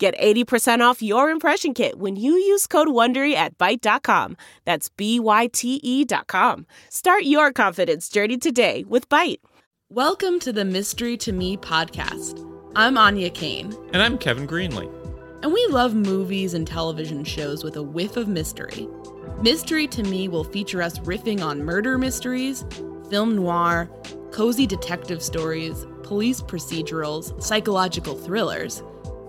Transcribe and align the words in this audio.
Get 0.00 0.18
80% 0.18 0.80
off 0.80 1.02
your 1.02 1.28
impression 1.28 1.74
kit 1.74 1.98
when 1.98 2.16
you 2.16 2.32
use 2.32 2.66
code 2.66 2.88
WONDERY 2.88 3.34
at 3.34 3.58
Byte.com. 3.58 4.38
That's 4.64 4.88
B-Y-T-E 4.88 6.04
dot 6.06 6.26
com. 6.26 6.64
Start 6.88 7.24
your 7.24 7.52
confidence 7.52 8.08
journey 8.08 8.38
today 8.38 8.82
with 8.88 9.10
Byte. 9.10 9.40
Welcome 9.90 10.40
to 10.40 10.54
the 10.54 10.64
Mystery 10.64 11.18
to 11.18 11.32
Me 11.32 11.58
podcast. 11.58 12.42
I'm 12.74 12.96
Anya 12.96 13.28
Kane. 13.28 13.76
And 13.92 14.02
I'm 14.02 14.16
Kevin 14.16 14.46
Greenlee. 14.46 14.90
And 15.42 15.52
we 15.52 15.66
love 15.66 15.94
movies 15.94 16.54
and 16.54 16.66
television 16.66 17.22
shows 17.22 17.62
with 17.62 17.76
a 17.76 17.82
whiff 17.82 18.16
of 18.16 18.26
mystery. 18.26 18.88
Mystery 19.42 19.86
to 19.88 20.02
Me 20.02 20.28
will 20.28 20.44
feature 20.44 20.80
us 20.80 20.98
riffing 21.00 21.42
on 21.42 21.62
murder 21.62 21.98
mysteries, 21.98 22.64
film 23.10 23.36
noir, 23.36 23.90
cozy 24.32 24.66
detective 24.66 25.22
stories, 25.22 25.84
police 26.04 26.40
procedurals, 26.40 27.38
psychological 27.42 28.16
thrillers– 28.16 28.82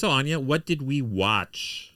So, 0.00 0.08
Anya, 0.08 0.40
what 0.40 0.64
did 0.64 0.80
we 0.80 1.02
watch? 1.02 1.92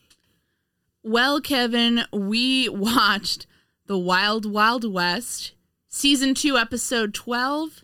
Well, 1.03 1.41
Kevin, 1.41 2.03
we 2.13 2.69
watched 2.69 3.47
The 3.87 3.97
Wild 3.97 4.45
Wild 4.45 4.85
West, 4.85 5.53
Season 5.89 6.35
2, 6.35 6.59
Episode 6.59 7.15
12, 7.15 7.83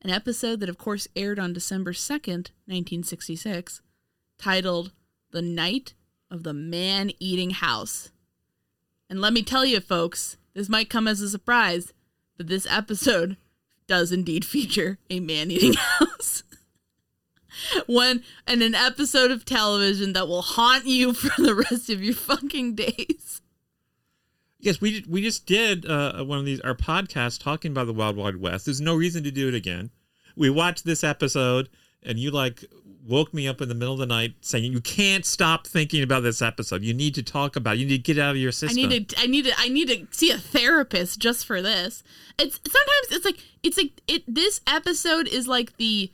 an 0.00 0.08
episode 0.08 0.60
that, 0.60 0.70
of 0.70 0.78
course, 0.78 1.06
aired 1.14 1.38
on 1.38 1.52
December 1.52 1.92
2nd, 1.92 2.48
1966, 2.64 3.82
titled 4.38 4.92
The 5.32 5.42
Night 5.42 5.92
of 6.30 6.44
the 6.44 6.54
Man 6.54 7.10
Eating 7.18 7.50
House. 7.50 8.10
And 9.10 9.20
let 9.20 9.34
me 9.34 9.42
tell 9.42 9.66
you, 9.66 9.80
folks, 9.80 10.38
this 10.54 10.70
might 10.70 10.88
come 10.88 11.06
as 11.06 11.20
a 11.20 11.28
surprise, 11.28 11.92
but 12.38 12.46
this 12.46 12.66
episode 12.70 13.36
does 13.86 14.12
indeed 14.12 14.46
feature 14.46 14.96
a 15.10 15.20
man 15.20 15.50
eating 15.50 15.74
house 15.98 16.42
one 17.86 18.22
and 18.46 18.62
an 18.62 18.74
episode 18.74 19.30
of 19.30 19.44
television 19.44 20.12
that 20.12 20.28
will 20.28 20.42
haunt 20.42 20.86
you 20.86 21.12
for 21.14 21.40
the 21.40 21.54
rest 21.54 21.90
of 21.90 22.02
your 22.02 22.14
fucking 22.14 22.74
days. 22.74 23.40
Yes, 24.58 24.80
we 24.80 25.04
we 25.08 25.22
just 25.22 25.44
did 25.44 25.86
uh, 25.86 26.24
one 26.24 26.38
of 26.38 26.44
these 26.44 26.60
our 26.60 26.74
podcast 26.74 27.42
talking 27.42 27.72
about 27.72 27.86
the 27.86 27.92
Wild 27.92 28.16
Wild 28.16 28.36
West. 28.36 28.66
There's 28.66 28.80
no 28.80 28.94
reason 28.94 29.24
to 29.24 29.32
do 29.32 29.48
it 29.48 29.54
again. 29.54 29.90
We 30.36 30.50
watched 30.50 30.84
this 30.84 31.02
episode, 31.02 31.68
and 32.02 32.18
you 32.18 32.30
like 32.30 32.64
woke 33.04 33.34
me 33.34 33.48
up 33.48 33.60
in 33.60 33.68
the 33.68 33.74
middle 33.74 33.94
of 33.94 33.98
the 33.98 34.06
night 34.06 34.34
saying 34.40 34.72
you 34.72 34.80
can't 34.80 35.26
stop 35.26 35.66
thinking 35.66 36.02
about 36.02 36.22
this 36.22 36.40
episode. 36.40 36.82
You 36.82 36.94
need 36.94 37.14
to 37.16 37.22
talk 37.22 37.56
about. 37.56 37.74
It. 37.74 37.80
You 37.80 37.86
need 37.86 38.04
to 38.04 38.14
get 38.14 38.22
out 38.22 38.32
of 38.32 38.36
your 38.36 38.52
system. 38.52 38.84
I 38.84 38.88
need 38.88 39.08
to. 39.08 39.20
I 39.20 39.26
need 39.26 39.44
to. 39.46 39.52
I 39.58 39.68
need 39.68 39.88
to 39.88 40.06
see 40.16 40.30
a 40.30 40.38
therapist 40.38 41.18
just 41.18 41.44
for 41.44 41.60
this. 41.60 42.04
It's 42.38 42.60
sometimes 42.64 43.06
it's 43.10 43.24
like 43.24 43.38
it's 43.62 43.76
like 43.76 44.00
it. 44.06 44.22
This 44.32 44.60
episode 44.66 45.26
is 45.26 45.48
like 45.48 45.76
the 45.76 46.12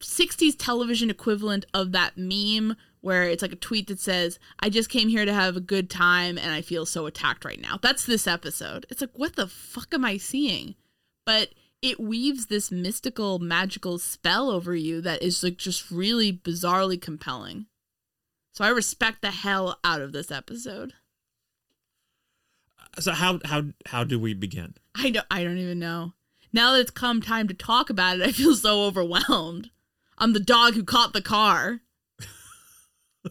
60s 0.00 0.54
television 0.58 1.10
equivalent 1.10 1.66
of 1.74 1.92
that 1.92 2.16
meme 2.16 2.76
where 3.00 3.24
it's 3.24 3.42
like 3.42 3.52
a 3.52 3.56
tweet 3.56 3.86
that 3.88 3.98
says, 3.98 4.38
I 4.60 4.68
just 4.68 4.90
came 4.90 5.08
here 5.08 5.24
to 5.24 5.32
have 5.32 5.56
a 5.56 5.60
good 5.60 5.88
time 5.88 6.36
and 6.36 6.52
I 6.52 6.60
feel 6.60 6.84
so 6.84 7.06
attacked 7.06 7.44
right 7.44 7.60
now. 7.60 7.78
That's 7.80 8.04
this 8.04 8.26
episode. 8.26 8.86
It's 8.90 9.00
like, 9.00 9.18
what 9.18 9.36
the 9.36 9.46
fuck 9.46 9.94
am 9.94 10.04
I 10.04 10.16
seeing? 10.16 10.74
But 11.24 11.50
it 11.82 11.98
weaves 11.98 12.46
this 12.46 12.70
mystical, 12.70 13.38
magical 13.38 13.98
spell 13.98 14.50
over 14.50 14.74
you 14.74 15.00
that 15.00 15.22
is 15.22 15.42
like 15.42 15.56
just 15.56 15.90
really 15.90 16.32
bizarrely 16.32 17.00
compelling. 17.00 17.66
So 18.52 18.64
I 18.64 18.68
respect 18.68 19.22
the 19.22 19.30
hell 19.30 19.78
out 19.84 20.02
of 20.02 20.12
this 20.12 20.30
episode. 20.30 20.92
So 22.98 23.12
how 23.12 23.38
how 23.44 23.62
how 23.86 24.04
do 24.04 24.18
we 24.18 24.34
begin? 24.34 24.74
I 24.94 25.10
don't 25.10 25.26
I 25.30 25.44
don't 25.44 25.58
even 25.58 25.78
know. 25.78 26.14
Now 26.52 26.72
that 26.72 26.80
it's 26.80 26.90
come 26.90 27.22
time 27.22 27.46
to 27.48 27.54
talk 27.54 27.88
about 27.88 28.16
it, 28.16 28.22
I 28.22 28.32
feel 28.32 28.54
so 28.54 28.84
overwhelmed. 28.84 29.70
I'm 30.20 30.34
the 30.34 30.40
dog 30.40 30.74
who 30.74 30.84
caught 30.84 31.14
the 31.14 31.22
car. 31.22 31.80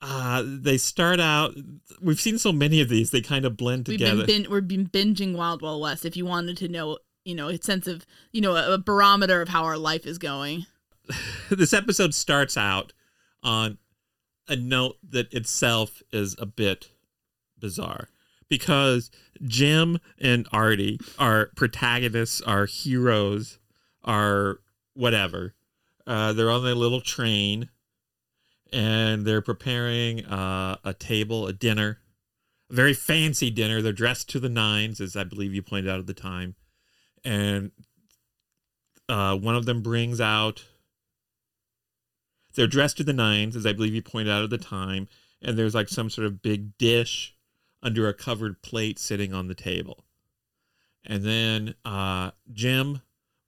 uh, 0.00 0.42
they 0.46 0.78
start 0.78 1.18
out. 1.20 1.54
We've 2.00 2.20
seen 2.20 2.38
so 2.38 2.52
many 2.52 2.80
of 2.80 2.88
these; 2.88 3.10
they 3.10 3.20
kind 3.20 3.44
of 3.44 3.56
blend 3.56 3.88
We've 3.88 3.98
together. 3.98 4.24
been, 4.24 4.48
we've 4.48 4.68
been 4.68 4.86
binging 4.86 5.36
Wild 5.36 5.60
Wild 5.62 5.82
West. 5.82 6.04
If 6.04 6.16
you 6.16 6.24
wanted 6.24 6.56
to 6.58 6.68
know, 6.68 6.98
you 7.24 7.34
know, 7.34 7.48
a 7.48 7.60
sense 7.60 7.88
of, 7.88 8.06
you 8.30 8.40
know, 8.40 8.54
a, 8.54 8.74
a 8.74 8.78
barometer 8.78 9.42
of 9.42 9.48
how 9.48 9.64
our 9.64 9.76
life 9.76 10.06
is 10.06 10.18
going. 10.18 10.66
this 11.50 11.72
episode 11.72 12.14
starts 12.14 12.56
out 12.56 12.92
on 13.42 13.78
a 14.48 14.56
note 14.56 14.96
that 15.06 15.32
itself 15.34 16.02
is 16.12 16.36
a 16.38 16.46
bit 16.46 16.90
bizarre 17.58 18.08
because 18.48 19.10
Jim 19.42 19.98
and 20.18 20.46
Artie 20.52 21.00
are 21.18 21.50
protagonists, 21.56 22.40
are 22.42 22.66
heroes, 22.66 23.58
are 24.04 24.60
whatever. 24.94 25.54
Uh, 26.06 26.32
they're 26.32 26.50
on 26.50 26.64
their 26.64 26.74
little 26.74 27.00
train 27.00 27.70
and 28.72 29.24
they're 29.24 29.40
preparing 29.40 30.24
uh, 30.26 30.76
a 30.84 30.92
table, 30.92 31.46
a 31.46 31.52
dinner, 31.52 32.00
a 32.70 32.74
very 32.74 32.92
fancy 32.92 33.50
dinner. 33.50 33.80
They're 33.80 33.92
dressed 33.92 34.28
to 34.30 34.40
the 34.40 34.48
nines, 34.48 35.00
as 35.00 35.16
I 35.16 35.24
believe 35.24 35.54
you 35.54 35.62
pointed 35.62 35.90
out 35.90 36.00
at 36.00 36.06
the 36.06 36.14
time. 36.14 36.56
And 37.24 37.70
uh, 39.08 39.36
one 39.36 39.54
of 39.54 39.64
them 39.64 39.80
brings 39.80 40.20
out 40.20 40.64
they're 42.54 42.66
dressed 42.66 42.96
to 42.98 43.04
the 43.04 43.12
nines, 43.12 43.56
as 43.56 43.66
I 43.66 43.72
believe 43.72 43.94
you 43.94 44.02
pointed 44.02 44.32
out 44.32 44.44
at 44.44 44.50
the 44.50 44.58
time, 44.58 45.08
and 45.42 45.58
there's 45.58 45.74
like 45.74 45.88
some 45.88 46.08
sort 46.08 46.26
of 46.26 46.42
big 46.42 46.76
dish 46.78 47.34
under 47.82 48.08
a 48.08 48.14
covered 48.14 48.62
plate 48.62 48.98
sitting 48.98 49.34
on 49.34 49.48
the 49.48 49.54
table. 49.54 50.04
And 51.04 51.22
then 51.22 51.74
uh, 51.84 52.30
Jim 52.52 53.02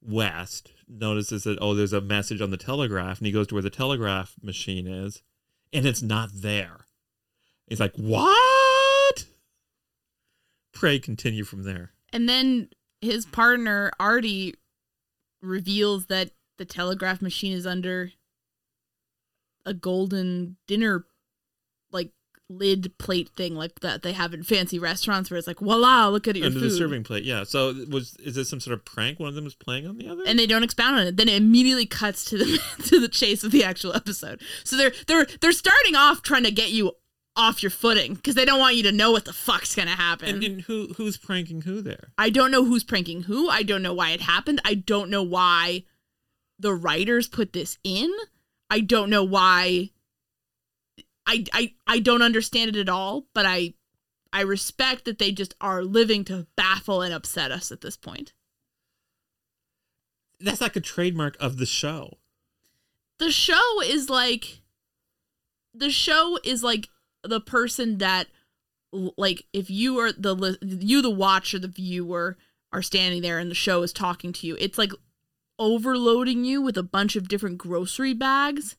West 0.07 0.71
notices 0.87 1.43
that, 1.43 1.57
oh, 1.61 1.75
there's 1.75 1.93
a 1.93 2.01
message 2.01 2.41
on 2.41 2.49
the 2.49 2.57
telegraph, 2.57 3.17
and 3.17 3.27
he 3.27 3.33
goes 3.33 3.47
to 3.47 3.55
where 3.55 3.61
the 3.61 3.69
telegraph 3.69 4.35
machine 4.41 4.87
is, 4.87 5.21
and 5.73 5.85
it's 5.85 6.01
not 6.01 6.29
there. 6.33 6.85
He's 7.67 7.79
like, 7.79 7.95
what? 7.95 9.25
Pray 10.71 10.99
continue 10.99 11.43
from 11.43 11.63
there. 11.63 11.91
And 12.13 12.29
then 12.29 12.69
his 13.01 13.25
partner, 13.25 13.91
Artie, 13.99 14.55
reveals 15.41 16.05
that 16.05 16.31
the 16.57 16.65
telegraph 16.65 17.21
machine 17.21 17.53
is 17.53 17.67
under 17.67 18.11
a 19.65 19.73
golden 19.73 20.55
dinner 20.65 21.05
lid 22.49 22.97
plate 22.97 23.29
thing 23.35 23.55
like 23.55 23.81
that 23.81 24.03
they 24.03 24.13
have 24.13 24.33
in 24.33 24.41
fancy 24.41 24.79
restaurants 24.79 25.29
where 25.29 25.37
it's 25.37 25.47
like 25.47 25.59
voila 25.59 26.07
look 26.07 26.29
at 26.29 26.35
your 26.37 26.45
Under 26.45 26.59
food 26.59 26.71
the 26.71 26.77
serving 26.77 27.03
plate, 27.03 27.25
yeah. 27.25 27.43
So 27.43 27.73
was 27.89 28.15
is 28.23 28.35
this 28.35 28.49
some 28.49 28.61
sort 28.61 28.73
of 28.73 28.85
prank 28.85 29.19
one 29.19 29.27
of 29.27 29.35
them 29.35 29.45
is 29.45 29.53
playing 29.53 29.85
on 29.85 29.97
the 29.97 30.07
other? 30.07 30.23
and 30.25 30.39
they 30.39 30.47
don't 30.47 30.63
expound 30.63 30.97
on 30.97 31.07
it 31.07 31.17
then 31.17 31.27
it 31.27 31.35
immediately 31.35 31.85
cuts 31.85 32.23
to 32.25 32.37
the 32.37 32.59
to 32.85 32.99
the 32.99 33.09
chase 33.09 33.43
of 33.43 33.51
the 33.51 33.63
actual 33.63 33.93
episode 33.93 34.41
so 34.63 34.77
they're 34.77 34.93
they're 35.07 35.27
they're 35.41 35.51
starting 35.51 35.95
off 35.95 36.21
trying 36.21 36.43
to 36.43 36.51
get 36.51 36.69
you 36.71 36.93
off 37.35 37.61
your 37.61 37.69
footing 37.69 38.15
because 38.15 38.33
they 38.35 38.45
don't 38.45 38.59
want 38.59 38.75
you 38.75 38.83
to 38.83 38.91
know 38.91 39.11
what 39.11 39.25
the 39.25 39.33
fuck's 39.33 39.75
gonna 39.75 39.91
happen 39.91 40.35
and, 40.35 40.43
and 40.43 40.61
who 40.61 40.93
who's 40.97 41.17
pranking 41.17 41.61
who 41.61 41.81
there? 41.81 42.09
I 42.17 42.29
don't 42.29 42.49
know 42.49 42.63
who's 42.65 42.83
pranking 42.83 43.23
who. 43.23 43.49
I 43.49 43.61
don't 43.63 43.83
know 43.83 43.93
why 43.93 44.11
it 44.11 44.21
happened. 44.21 44.59
I 44.65 44.73
don't 44.73 45.09
know 45.09 45.21
why 45.21 45.83
the 46.57 46.73
writers 46.73 47.27
put 47.27 47.53
this 47.53 47.77
in. 47.83 48.11
I 48.71 48.79
don't 48.79 49.09
know 49.11 49.23
why 49.23 49.91
I 51.27 51.43
I 51.53 51.73
I 51.85 51.99
don't 51.99 52.21
understand 52.21 52.75
it 52.75 52.79
at 52.79 52.89
all, 52.89 53.27
but 53.33 53.45
I 53.45 53.73
I 54.33 54.41
respect 54.41 55.05
that 55.05 55.19
they 55.19 55.31
just 55.31 55.53
are 55.61 55.83
living 55.83 56.23
to 56.25 56.47
baffle 56.55 57.01
and 57.01 57.13
upset 57.13 57.51
us 57.51 57.71
at 57.71 57.81
this 57.81 57.97
point. 57.97 58.33
That's 60.39 60.61
like 60.61 60.75
a 60.75 60.81
trademark 60.81 61.35
of 61.39 61.57
the 61.57 61.65
show. 61.65 62.17
The 63.19 63.31
show 63.31 63.81
is 63.83 64.09
like 64.09 64.61
the 65.73 65.89
show 65.91 66.39
is 66.43 66.63
like 66.63 66.87
the 67.23 67.41
person 67.41 67.97
that 67.97 68.27
like 68.91 69.43
if 69.53 69.69
you 69.69 69.99
are 69.99 70.11
the 70.11 70.57
you 70.61 71.01
the 71.01 71.09
watcher 71.09 71.59
the 71.59 71.67
viewer 71.67 72.37
are 72.71 72.81
standing 72.81 73.21
there 73.21 73.37
and 73.37 73.51
the 73.51 73.55
show 73.55 73.81
is 73.83 73.91
talking 73.91 74.31
to 74.31 74.47
you 74.47 74.55
it's 74.59 74.77
like 74.77 74.91
overloading 75.59 76.45
you 76.45 76.61
with 76.61 76.77
a 76.77 76.83
bunch 76.83 77.15
of 77.15 77.27
different 77.27 77.57
grocery 77.57 78.13
bags 78.13 78.77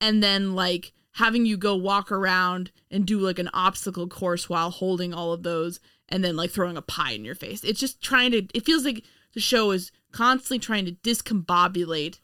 and 0.00 0.22
then 0.22 0.54
like 0.54 0.92
having 1.18 1.46
you 1.46 1.56
go 1.56 1.76
walk 1.76 2.10
around 2.10 2.70
and 2.90 3.06
do 3.06 3.18
like 3.18 3.38
an 3.38 3.50
obstacle 3.52 4.08
course 4.08 4.48
while 4.48 4.70
holding 4.70 5.12
all 5.12 5.32
of 5.32 5.42
those 5.42 5.80
and 6.08 6.24
then 6.24 6.36
like 6.36 6.50
throwing 6.50 6.76
a 6.76 6.82
pie 6.82 7.12
in 7.12 7.24
your 7.24 7.34
face 7.34 7.62
it's 7.64 7.80
just 7.80 8.00
trying 8.00 8.30
to 8.30 8.46
it 8.54 8.64
feels 8.64 8.84
like 8.84 9.04
the 9.34 9.40
show 9.40 9.70
is 9.70 9.92
constantly 10.12 10.58
trying 10.58 10.84
to 10.86 10.92
discombobulate 10.92 12.18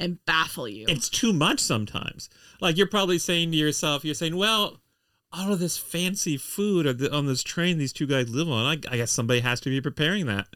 and 0.00 0.24
baffle 0.24 0.68
you 0.68 0.86
It's 0.88 1.08
too 1.08 1.32
much 1.32 1.60
sometimes. 1.60 2.28
Like 2.60 2.76
you're 2.76 2.86
probably 2.86 3.18
saying 3.18 3.50
to 3.52 3.56
yourself, 3.56 4.04
you're 4.04 4.14
saying, 4.14 4.36
well, 4.36 4.80
all 5.32 5.52
of 5.52 5.58
this 5.58 5.76
fancy 5.76 6.36
food 6.36 6.86
on, 6.86 7.26
this 7.26 7.42
train 7.42 7.78
these 7.78 7.92
two 7.92 8.06
guys 8.06 8.28
live 8.28 8.48
on, 8.48 8.66
I, 8.66 8.92
I 8.92 8.96
guess 8.98 9.10
somebody 9.10 9.40
has 9.40 9.60
to 9.60 9.70
be 9.70 9.80
preparing 9.80 10.26
that. 10.26 10.46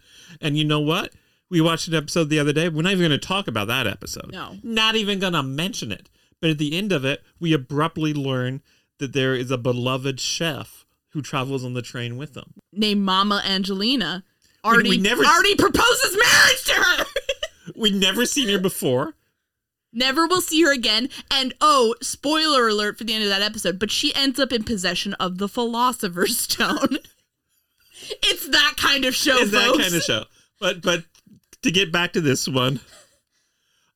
And 0.41 0.57
you 0.57 0.65
know 0.65 0.81
what? 0.81 1.13
We 1.51 1.61
watched 1.61 1.89
an 1.89 1.95
episode 1.95 2.29
the 2.29 2.39
other 2.39 2.53
day. 2.53 2.69
We're 2.69 2.83
not 2.83 2.93
even 2.93 3.09
going 3.09 3.19
to 3.19 3.27
talk 3.27 3.49
about 3.49 3.69
that 3.69 3.87
episode. 3.87 4.31
No. 4.33 4.57
Not 4.63 4.97
even 4.97 5.19
going 5.19 5.33
to 5.33 5.43
mention 5.43 5.93
it. 5.93 6.09
But 6.41 6.51
at 6.51 6.59
the 6.59 6.77
end 6.77 6.93
of 6.93 7.05
it, 7.05 7.23
we 7.41 7.53
abruptly 7.53 8.15
learn 8.15 8.63
that 8.99 9.13
there 9.13 9.35
is 9.35 9.51
a 9.51 9.59
beloved 9.59 10.21
chef 10.21 10.85
who 11.11 11.23
travels 11.23 11.65
on 11.65 11.75
the 11.75 11.83
train 11.83 12.17
with 12.17 12.35
them. 12.35 12.53
named 12.73 13.03
Mama 13.03 13.43
Angelina 13.45 14.25
already 14.65 14.91
we 14.91 14.99
never- 14.99 15.25
already 15.25 15.55
proposes 15.57 16.17
marriage 16.17 16.65
to 16.65 16.73
her. 16.75 17.05
We'd 17.77 17.95
never 17.95 18.25
seen 18.27 18.49
her 18.49 18.59
before. 18.59 19.15
Never 19.93 20.27
will 20.27 20.41
see 20.43 20.63
her 20.63 20.73
again. 20.73 21.09
And 21.31 21.55
oh, 21.61 21.95
spoiler 22.03 22.69
alert 22.69 22.99
for 22.99 23.05
the 23.05 23.15
end 23.15 23.25
of 23.25 23.31
that 23.31 23.41
episode, 23.43 23.79
but 23.79 23.91
she 23.91 24.15
ends 24.15 24.39
up 24.39 24.53
in 24.53 24.63
possession 24.65 25.15
of 25.15 25.39
the 25.39 25.49
Philosopher's 25.49 26.37
Stone. 26.41 26.99
it's 28.23 28.49
that 28.49 28.75
kind 28.77 29.05
of 29.05 29.15
show, 29.15 29.39
is 29.39 29.51
that 29.53 29.77
kind 29.81 29.95
of 29.95 30.03
show. 30.03 30.25
But 30.61 30.83
but 30.83 31.05
to 31.63 31.71
get 31.71 31.91
back 31.93 32.13
to 32.13 32.21
this 32.21 32.47
one, 32.49 32.81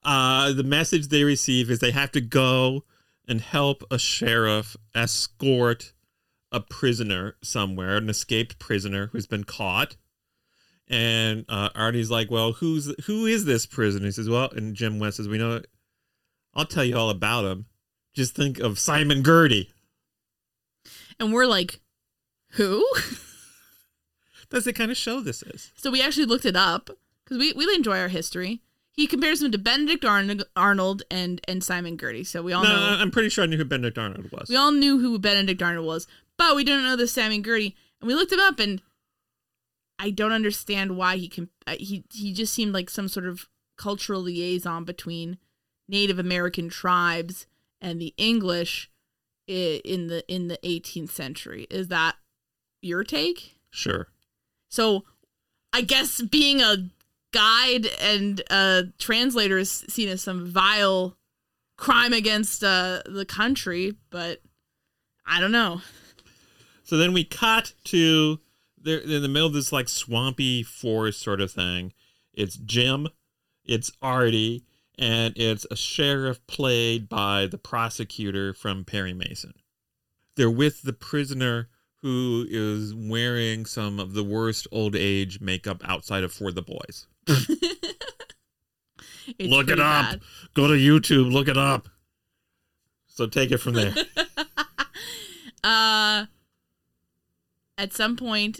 uh, 0.04 0.52
the 0.52 0.64
message 0.64 1.08
they 1.08 1.24
receive 1.24 1.70
is 1.70 1.78
they 1.78 1.90
have 1.90 2.12
to 2.12 2.20
go 2.20 2.84
and 3.26 3.40
help 3.40 3.84
a 3.90 3.98
sheriff 3.98 4.76
escort 4.94 5.92
a 6.52 6.60
prisoner 6.60 7.36
somewhere, 7.42 7.96
an 7.96 8.10
escaped 8.10 8.58
prisoner 8.58 9.08
who's 9.08 9.26
been 9.26 9.44
caught. 9.44 9.96
And 10.88 11.46
uh, 11.48 11.70
Artie's 11.74 12.10
like, 12.10 12.30
"Well, 12.30 12.52
who's 12.52 12.94
who 13.06 13.24
is 13.24 13.46
this 13.46 13.64
prisoner?" 13.64 14.06
He 14.06 14.12
says, 14.12 14.28
"Well," 14.28 14.50
and 14.50 14.74
Jim 14.74 14.98
West 14.98 15.16
says, 15.16 15.28
"We 15.28 15.38
know. 15.38 15.62
I'll 16.54 16.66
tell 16.66 16.84
you 16.84 16.96
all 16.96 17.08
about 17.08 17.46
him. 17.46 17.66
Just 18.12 18.34
think 18.34 18.58
of 18.58 18.78
Simon 18.78 19.22
Girty. 19.22 19.72
And 21.18 21.32
we're 21.32 21.46
like, 21.46 21.80
who? 22.50 22.86
That's 24.50 24.66
the 24.66 24.74
kind 24.74 24.90
of 24.90 24.98
show 24.98 25.20
this 25.20 25.42
is." 25.42 25.72
so 25.76 25.90
we 25.90 26.02
actually 26.02 26.26
looked 26.26 26.44
it 26.44 26.56
up 26.56 26.90
because 27.24 27.38
we, 27.38 27.54
we 27.54 27.64
enjoy 27.74 27.98
our 27.98 28.08
history. 28.08 28.60
He 28.94 29.06
compares 29.06 29.42
him 29.42 29.50
to 29.52 29.58
Benedict 29.58 30.04
Arn- 30.04 30.42
Arnold 30.54 31.02
and, 31.10 31.40
and 31.48 31.64
Simon 31.64 31.96
Girty. 31.96 32.24
So 32.24 32.42
we 32.42 32.52
all 32.52 32.62
No, 32.62 32.68
know 32.68 32.96
I'm 33.00 33.10
pretty 33.10 33.30
sure 33.30 33.44
I 33.44 33.46
knew 33.46 33.56
who 33.56 33.64
Benedict 33.64 33.96
Arnold 33.98 34.30
was. 34.32 34.48
We 34.48 34.56
all 34.56 34.72
knew 34.72 34.98
who 34.98 35.18
Benedict 35.18 35.62
Arnold 35.62 35.86
was, 35.86 36.06
but 36.36 36.54
we 36.56 36.62
didn't 36.64 36.84
know 36.84 36.96
this 36.96 37.12
Simon 37.12 37.40
Girty. 37.42 37.74
And 38.00 38.08
we 38.08 38.14
looked 38.14 38.32
him 38.32 38.40
up, 38.40 38.58
and 38.58 38.82
I 39.98 40.10
don't 40.10 40.32
understand 40.32 40.96
why 40.96 41.16
he 41.16 41.28
can. 41.28 41.48
uh, 41.66 41.76
He 41.78 42.04
he 42.12 42.32
just 42.32 42.52
seemed 42.52 42.74
like 42.74 42.90
some 42.90 43.08
sort 43.08 43.26
of 43.26 43.48
cultural 43.78 44.20
liaison 44.22 44.84
between 44.84 45.38
Native 45.88 46.18
American 46.18 46.68
tribes 46.68 47.46
and 47.80 48.00
the 48.00 48.12
English 48.16 48.90
in 49.46 50.08
the 50.08 50.22
in 50.28 50.48
the 50.48 50.58
18th 50.64 51.10
century. 51.10 51.66
Is 51.70 51.88
that 51.88 52.16
your 52.82 53.04
take? 53.04 53.56
Sure. 53.70 54.08
So, 54.70 55.04
I 55.72 55.82
guess 55.82 56.20
being 56.20 56.60
a 56.60 56.88
guide 57.32 57.86
and 58.00 58.40
a 58.50 58.84
translator 58.98 59.58
is 59.58 59.70
seen 59.88 60.08
as 60.08 60.22
some 60.22 60.46
vile 60.46 61.16
crime 61.76 62.12
against 62.12 62.62
uh, 62.62 63.02
the 63.06 63.24
country, 63.24 63.96
but 64.10 64.40
I 65.26 65.40
don't 65.40 65.52
know. 65.52 65.80
So 66.84 66.96
then 66.96 67.12
we 67.12 67.24
cut 67.24 67.72
to 67.84 68.38
they're 68.80 68.98
in 68.98 69.22
the 69.22 69.28
middle 69.28 69.48
of 69.48 69.54
this 69.54 69.72
like 69.72 69.88
swampy 69.88 70.62
forest 70.62 71.20
sort 71.20 71.40
of 71.40 71.50
thing. 71.50 71.92
It's 72.34 72.56
Jim, 72.56 73.08
it's 73.64 73.92
Artie, 74.02 74.64
and 74.98 75.32
it's 75.36 75.66
a 75.70 75.76
sheriff 75.76 76.44
played 76.46 77.08
by 77.08 77.46
the 77.46 77.58
prosecutor 77.58 78.52
from 78.52 78.84
Perry 78.84 79.14
Mason. 79.14 79.54
They're 80.36 80.50
with 80.50 80.82
the 80.82 80.92
prisoner 80.92 81.68
who 82.02 82.46
is 82.48 82.94
wearing 82.94 83.64
some 83.64 84.00
of 84.00 84.14
the 84.14 84.24
worst 84.24 84.66
old 84.72 84.96
age 84.96 85.40
makeup 85.40 85.80
outside 85.84 86.24
of 86.24 86.32
For 86.32 86.50
the 86.50 86.62
Boys. 86.62 87.06
Look 89.40 89.68
it 89.68 89.78
up. 89.80 90.10
bad. 90.10 90.20
Go 90.54 90.66
to 90.66 90.74
YouTube, 90.74 91.32
look 91.32 91.48
it 91.48 91.56
up. 91.56 91.88
So 93.06 93.26
take 93.26 93.50
it 93.50 93.58
from 93.58 93.74
there. 93.74 93.94
Uh, 95.64 96.26
at 97.78 97.92
some 97.92 98.16
point, 98.16 98.58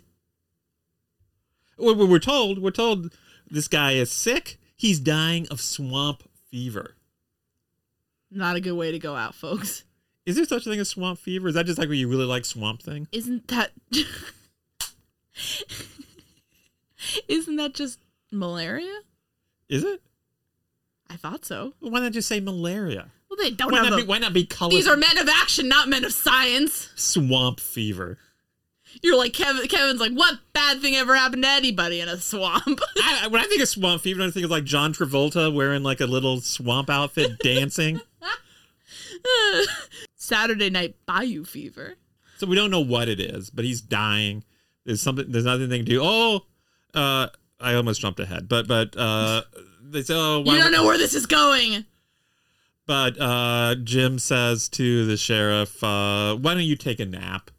we're 1.76 2.20
told 2.20 2.62
we're 2.62 2.70
told 2.70 3.12
this 3.50 3.66
guy 3.66 3.94
is 3.94 4.12
sick. 4.12 4.60
He's 4.76 5.00
dying 5.00 5.48
of 5.50 5.60
swamp 5.60 6.22
fever. 6.48 6.94
not 8.30 8.54
a 8.54 8.60
good 8.60 8.74
way 8.74 8.92
to 8.92 9.00
go 9.00 9.16
out, 9.16 9.34
folks. 9.34 9.82
Is 10.26 10.36
there 10.36 10.44
such 10.44 10.64
a 10.64 10.70
thing 10.70 10.78
as 10.78 10.90
swamp 10.90 11.18
fever? 11.18 11.48
Is 11.48 11.54
that 11.54 11.66
just 11.66 11.76
like 11.76 11.88
when 11.88 11.98
you 11.98 12.06
really 12.06 12.24
like 12.24 12.44
Swamp 12.44 12.80
Thing? 12.82 13.08
Isn't 13.10 13.48
that 13.48 13.72
Isn't 17.26 17.56
that 17.56 17.74
just 17.74 17.98
malaria? 18.32 19.00
Is 19.68 19.84
it? 19.84 20.02
I 21.10 21.16
thought 21.16 21.44
so. 21.44 21.74
Well, 21.80 21.90
why 21.90 22.00
not 22.00 22.12
just 22.12 22.28
say 22.28 22.40
malaria? 22.40 23.10
Well, 23.28 23.36
they 23.40 23.50
don't 23.50 23.70
Why 23.72 23.78
have 23.78 23.90
not, 23.90 23.98
a, 24.00 24.02
be, 24.02 24.08
why 24.08 24.18
not 24.18 24.32
be 24.32 24.44
color 24.44 24.70
These 24.70 24.86
are 24.88 24.96
men 24.96 25.16
of 25.18 25.28
action, 25.28 25.68
not 25.68 25.88
men 25.88 26.04
of 26.04 26.12
science. 26.12 26.90
swamp 26.96 27.60
fever? 27.60 28.18
You're 29.02 29.16
like 29.16 29.32
Kevin. 29.32 29.66
Kevin's 29.68 30.00
like, 30.00 30.12
what 30.12 30.38
bad 30.52 30.82
thing 30.82 30.94
ever 30.96 31.14
happened 31.16 31.42
to 31.44 31.48
anybody 31.48 32.00
in 32.00 32.08
a 32.10 32.18
swamp? 32.18 32.62
I, 33.02 33.22
I- 33.24 33.26
when 33.28 33.40
I 33.40 33.44
think 33.44 33.62
of 33.62 33.68
swamp 33.68 34.02
fever, 34.02 34.22
I 34.22 34.30
think 34.30 34.44
of 34.44 34.50
like 34.50 34.64
John 34.64 34.92
Travolta 34.92 35.52
wearing 35.54 35.82
like 35.82 36.00
a 36.00 36.06
little 36.06 36.40
swamp 36.42 36.90
outfit 36.90 37.38
dancing. 37.38 38.00
Saturday 40.16 40.70
night 40.70 40.96
bayou 41.06 41.44
fever. 41.44 41.94
So 42.38 42.46
we 42.46 42.56
don't 42.56 42.70
know 42.70 42.80
what 42.80 43.08
it 43.08 43.20
is, 43.20 43.50
but 43.50 43.64
he's 43.64 43.80
dying. 43.80 44.44
There's 44.84 45.00
something. 45.00 45.26
There's 45.28 45.44
nothing 45.44 45.68
they 45.68 45.78
can 45.78 45.86
do. 45.86 46.00
Oh, 46.02 46.40
uh, 46.94 47.28
I 47.62 47.74
almost 47.74 48.00
jumped 48.00 48.20
ahead, 48.20 48.48
but 48.48 48.68
but 48.68 48.96
uh, 48.96 49.42
they 49.82 50.02
say, 50.02 50.14
oh, 50.16 50.40
why, 50.40 50.54
You 50.54 50.62
don't 50.62 50.72
know 50.72 50.84
where 50.84 50.98
this 50.98 51.14
is 51.14 51.26
going. 51.26 51.84
But 52.86 53.20
uh, 53.20 53.76
Jim 53.84 54.18
says 54.18 54.68
to 54.70 55.06
the 55.06 55.16
sheriff, 55.16 55.82
uh, 55.82 56.34
"Why 56.36 56.54
don't 56.54 56.64
you 56.64 56.76
take 56.76 57.00
a 57.00 57.06
nap? 57.06 57.50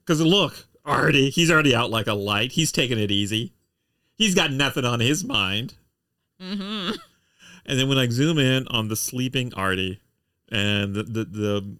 Because 0.00 0.20
look, 0.20 0.66
Artie, 0.84 1.30
he's 1.30 1.50
already 1.50 1.74
out 1.74 1.90
like 1.90 2.06
a 2.06 2.14
light. 2.14 2.52
He's 2.52 2.70
taking 2.70 2.98
it 2.98 3.10
easy. 3.10 3.52
He's 4.14 4.34
got 4.34 4.52
nothing 4.52 4.84
on 4.84 5.00
his 5.00 5.24
mind." 5.24 5.74
Mm-hmm. 6.40 6.96
And 7.64 7.78
then 7.78 7.88
when 7.88 7.98
I 7.98 8.08
zoom 8.08 8.38
in 8.38 8.66
on 8.68 8.88
the 8.88 8.96
sleeping 8.96 9.54
Artie, 9.54 10.00
and 10.50 10.94
the, 10.94 11.02
the 11.04 11.24
the 11.24 11.76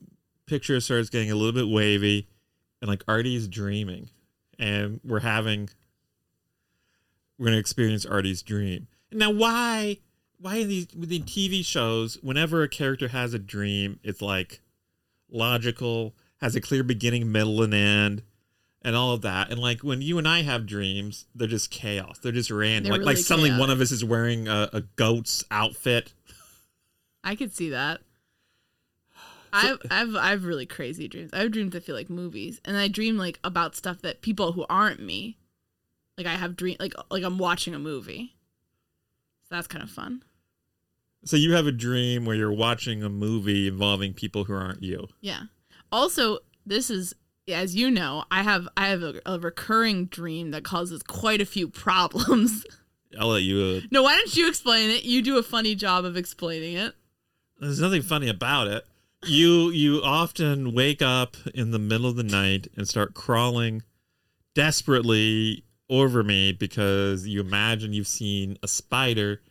picture 0.47 0.81
starts 0.81 1.09
getting 1.09 1.31
a 1.31 1.35
little 1.35 1.53
bit 1.53 1.69
wavy, 1.69 2.29
and 2.81 2.89
like 2.89 3.05
Artie's 3.09 3.49
dreaming, 3.49 4.09
and 4.59 5.01
we're 5.05 5.21
having 5.21 5.69
we're 7.43 7.49
gonna 7.49 7.59
experience 7.59 8.07
Artie's 8.07 8.41
dream. 8.41 8.87
Now, 9.11 9.33
why 9.33 9.99
why 10.39 10.57
in 10.57 10.69
these 10.69 10.87
within 10.97 11.25
TV 11.25 11.65
shows, 11.65 12.17
whenever 12.23 12.63
a 12.63 12.69
character 12.69 13.09
has 13.09 13.35
a 13.35 13.39
dream, 13.39 13.99
it's 14.05 14.23
like 14.23 14.61
logical, 15.29 16.15
has 16.41 16.55
a 16.55 16.61
clear 16.61 16.85
beginning, 16.85 17.33
middle, 17.33 17.61
and 17.63 17.75
end. 17.75 18.23
And 18.85 18.97
all 18.97 19.13
of 19.13 19.23
that, 19.23 19.51
and 19.51 19.61
like 19.61 19.81
when 19.81 20.03
you 20.03 20.19
and 20.19 20.27
I 20.27 20.43
have 20.43 20.67
dreams, 20.67 21.27
they're 21.35 21.47
just 21.47 21.71
chaos. 21.71 22.19
They're 22.19 22.33
just 22.33 22.51
random. 22.51 22.91
They're 22.91 22.99
like 22.99 23.07
like 23.07 23.15
really 23.15 23.23
suddenly 23.23 23.51
one 23.53 23.71
of 23.71 23.81
us 23.81 23.93
is 23.93 24.05
wearing 24.05 24.49
a, 24.49 24.71
a 24.73 24.81
goat's 24.81 25.45
outfit. 25.53 26.13
I 27.23 27.37
could 27.37 27.55
see 27.55 27.71
that. 27.71 28.01
I've 29.53 29.79
I've 29.91 30.17
I've 30.17 30.45
really 30.45 30.67
crazy 30.67 31.07
dreams. 31.07 31.31
I 31.33 31.41
have 31.41 31.53
dreams 31.53 31.73
that 31.73 31.85
feel 31.85 31.95
like 31.95 32.11
movies, 32.11 32.61
and 32.65 32.77
I 32.77 32.89
dream 32.89 33.17
like 33.17 33.39
about 33.45 33.77
stuff 33.77 34.01
that 34.03 34.21
people 34.21 34.53
who 34.53 34.67
aren't 34.69 35.01
me, 35.01 35.39
like 36.17 36.27
I 36.27 36.35
have 36.35 36.57
dream 36.57 36.77
like 36.81 36.95
like 37.11 37.25
I'm 37.25 37.39
watching 37.39 37.75
a 37.75 37.79
movie. 37.79 38.35
So 39.49 39.55
that's 39.57 39.67
kind 39.67 39.83
of 39.83 39.91
fun. 39.91 40.23
So 41.25 41.37
you 41.37 41.53
have 41.53 41.67
a 41.67 41.73
dream 41.73 42.25
where 42.25 42.35
you're 42.35 42.53
watching 42.53 43.03
a 43.03 43.09
movie 43.09 43.69
involving 43.69 44.13
people 44.13 44.45
who 44.45 44.55
aren't 44.55 44.83
you. 44.83 45.07
Yeah. 45.21 45.43
Also, 45.93 46.39
this 46.67 46.91
is 46.91 47.15
as 47.49 47.75
you 47.75 47.91
know, 47.91 48.25
I 48.31 48.43
have 48.43 48.69
I 48.77 48.89
have 48.89 49.03
a, 49.03 49.21
a 49.27 49.39
recurring 49.39 50.07
dream 50.07 50.51
that 50.53 50.65
causes 50.65 51.03
quite 51.03 51.41
a 51.41 51.47
few 51.47 51.69
problems. 51.87 52.65
I'll 53.19 53.29
let 53.29 53.43
you. 53.43 53.61
Uh, 53.63 53.87
no, 53.91 54.03
why 54.03 54.15
don't 54.17 54.35
you 54.35 54.49
explain 54.49 54.91
it? 54.91 55.05
You 55.05 55.21
do 55.23 55.37
a 55.39 55.43
funny 55.43 55.75
job 55.75 56.05
of 56.05 56.17
explaining 56.17 56.77
it. 56.77 56.95
there's 57.61 57.81
nothing 57.81 58.03
funny 58.03 58.29
about 58.29 58.69
it. 58.69 58.85
You 59.25 59.71
you 59.71 60.01
often 60.03 60.75
wake 60.75 61.03
up 61.03 61.37
in 61.55 61.71
the 61.71 61.79
middle 61.79 62.09
of 62.09 62.17
the 62.17 62.23
night 62.25 62.69
and 62.77 62.89
start 62.89 63.15
crawling 63.15 63.83
desperately 64.55 65.65
over 65.93 66.25
me 66.25 66.53
because 66.53 67.27
you 67.27 67.41
imagine 67.41 67.93
you've 67.93 68.09
seen 68.09 68.59
a 68.63 68.69
spider 68.69 69.43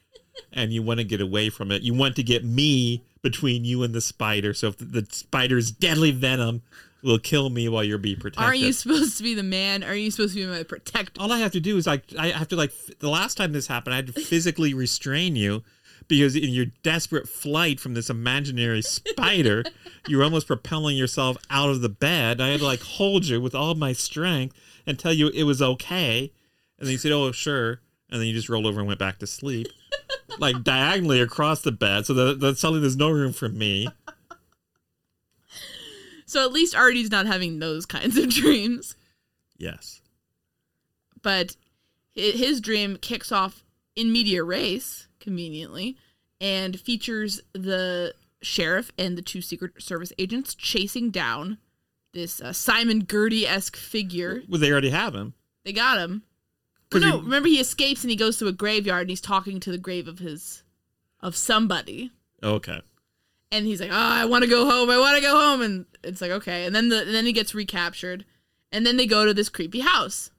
and 0.52 0.74
you 0.74 0.82
want 0.82 1.00
to 1.00 1.04
get 1.04 1.22
away 1.22 1.50
from 1.50 1.72
it. 1.72 1.84
You 1.84 1.94
want 1.94 2.16
to 2.16 2.24
get 2.24 2.44
me 2.44 3.04
between 3.22 3.64
you 3.64 3.84
and 3.84 3.94
the 3.94 4.02
spider. 4.02 4.54
So 4.54 4.70
if 4.70 4.78
the, 4.78 4.86
the 4.86 5.08
spider's 5.12 5.72
deadly 5.72 6.10
venom 6.10 6.64
will 7.04 7.20
kill 7.20 7.50
me 7.50 7.70
while 7.70 7.84
you're 7.84 8.00
being 8.00 8.20
protected. 8.20 8.44
Aren't 8.44 8.60
you 8.60 8.74
supposed 8.74 9.18
to 9.18 9.24
be 9.24 9.36
the 9.36 9.44
man? 9.44 9.84
Are 9.84 9.96
you 9.96 10.10
supposed 10.10 10.34
to 10.34 10.40
be 10.40 10.46
my 10.48 10.64
protector? 10.64 11.22
all 11.22 11.32
I 11.32 11.38
have 11.40 11.52
to 11.52 11.60
do 11.60 11.78
is 11.78 11.86
like 11.86 12.04
I 12.18 12.30
have 12.30 12.48
to 12.50 12.56
like 12.56 12.74
the 13.00 13.10
last 13.10 13.38
time 13.38 13.54
this 13.54 13.68
happened, 13.68 13.94
I 13.94 13.98
had 13.98 14.08
to 14.08 14.14
physically 14.14 14.74
restrain 14.74 15.36
you 15.36 15.64
because 16.08 16.36
in 16.36 16.50
your 16.50 16.68
desperate 16.84 17.28
flight 17.28 17.80
from 17.80 17.94
this 17.94 18.10
imaginary 18.10 18.82
spider, 18.82 19.64
you 20.08 20.18
were 20.18 20.24
almost 20.24 20.48
propelling 20.48 20.98
yourself 20.98 21.38
out 21.50 21.70
of 21.70 21.82
the 21.82 21.90
bed. 21.90 22.42
I 22.42 22.50
had 22.50 22.60
to 22.60 22.66
like 22.66 22.82
hold 22.82 23.26
you 23.26 23.42
with 23.42 23.56
all 23.56 23.76
my 23.76 23.94
strength 23.94 24.56
and 24.86 24.98
tell 24.98 25.14
you 25.14 25.30
it 25.30 25.44
was 25.44 25.62
okay. 25.62 26.32
And 26.78 26.88
then 26.88 26.94
you 26.94 26.98
said, 26.98 27.12
"Oh, 27.12 27.32
sure," 27.32 27.82
and 28.10 28.20
then 28.20 28.28
you 28.28 28.34
just 28.34 28.50
rolled 28.50 28.66
over 28.66 28.80
and 28.80 28.88
went 28.88 29.00
back 29.00 29.20
to 29.20 29.28
sleep, 29.28 29.68
like 30.40 30.64
diagonally 30.64 31.22
across 31.22 31.62
the 31.62 31.72
bed, 31.72 32.06
so 32.06 32.14
that, 32.14 32.40
that 32.40 32.58
suddenly 32.58 32.82
there's 32.82 32.98
no 32.98 33.10
room 33.10 33.34
for 33.34 33.50
me. 33.50 33.88
So 36.32 36.46
at 36.46 36.54
least 36.54 36.74
Artie's 36.74 37.12
not 37.12 37.26
having 37.26 37.60
those 37.60 37.86
kinds 37.86 38.18
of 38.18 38.30
dreams. 38.30 38.96
Yes. 39.58 40.02
But 41.22 41.58
his 42.14 42.62
dream 42.62 42.96
kicks 42.96 43.34
off 43.34 43.66
in 43.98 44.14
medias 44.14 44.46
res, 44.46 45.08
conveniently, 45.22 45.96
and 46.42 46.80
features 46.80 47.40
the 47.54 48.14
sheriff 48.42 48.92
and 48.98 49.18
the 49.18 49.22
two 49.22 49.42
Secret 49.42 49.82
Service 49.82 50.12
agents 50.20 50.54
chasing 50.56 51.10
down 51.12 51.58
this 52.14 52.42
uh, 52.42 52.52
Simon 52.52 53.04
Girty 53.06 53.48
esque 53.48 53.78
figure. 53.78 54.42
Well, 54.50 54.60
they 54.60 54.72
already 54.72 54.90
have 54.90 55.16
him. 55.16 55.34
They 55.64 55.72
got 55.72 55.98
him. 56.00 56.24
'Cause 56.90 57.02
no, 57.04 57.18
you- 57.18 57.22
remember 57.24 57.48
he 57.48 57.60
escapes 57.60 58.04
and 58.04 58.12
he 58.12 58.18
goes 58.18 58.38
to 58.40 58.48
a 58.48 58.52
graveyard 58.52 59.02
and 59.04 59.10
he's 59.10 59.22
talking 59.22 59.62
to 59.62 59.72
the 59.72 59.78
grave 59.78 60.08
of 60.10 60.20
his 60.20 60.64
of 61.22 61.36
somebody. 61.38 62.12
Okay. 62.44 62.82
and 63.54 63.66
he's 63.66 63.80
like, 63.82 63.92
"Oh, 63.92 63.96
I 63.96 64.24
want 64.26 64.44
to 64.44 64.50
go 64.50 64.66
home. 64.70 64.90
I 64.90 64.98
want 64.98 65.16
to 65.18 65.22
go 65.22 65.38
home." 65.40 65.62
And 65.62 65.86
it's 66.04 66.22
like, 66.22 66.32
"Okay." 66.32 66.66
And 66.66 66.74
then 66.76 66.88
the 66.90 67.02
and 67.02 67.14
then 67.14 67.26
he 67.26 67.34
gets 67.34 67.54
recaptured, 67.54 68.26
and 68.72 68.86
then 68.86 68.96
they 68.98 69.06
go 69.06 69.26
to 69.26 69.34
this 69.34 69.50
creepy 69.50 69.82
house. 69.82 70.32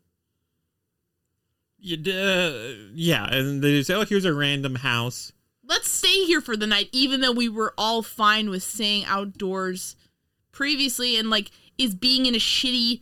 You, 1.85 1.97
uh, 2.13 2.91
yeah, 2.95 3.27
and 3.27 3.61
they 3.61 3.83
say, 3.83 3.95
"Oh, 3.95 4.05
here's 4.05 4.25
a 4.25 4.33
random 4.33 4.77
house." 4.77 5.33
Let's 5.67 5.91
stay 5.91 6.25
here 6.25 6.41
for 6.41 6.57
the 6.57 6.67
night, 6.67 6.89
even 6.93 7.21
though 7.21 7.33
we 7.33 7.49
were 7.49 7.75
all 7.77 8.03
fine 8.03 8.51
with 8.51 8.63
staying 8.63 9.05
outdoors 9.07 9.97
previously. 10.53 11.17
And 11.17 11.29
like, 11.29 11.51
is 11.79 11.95
being 11.95 12.27
in 12.27 12.35
a 12.35 12.39
shitty, 12.39 13.01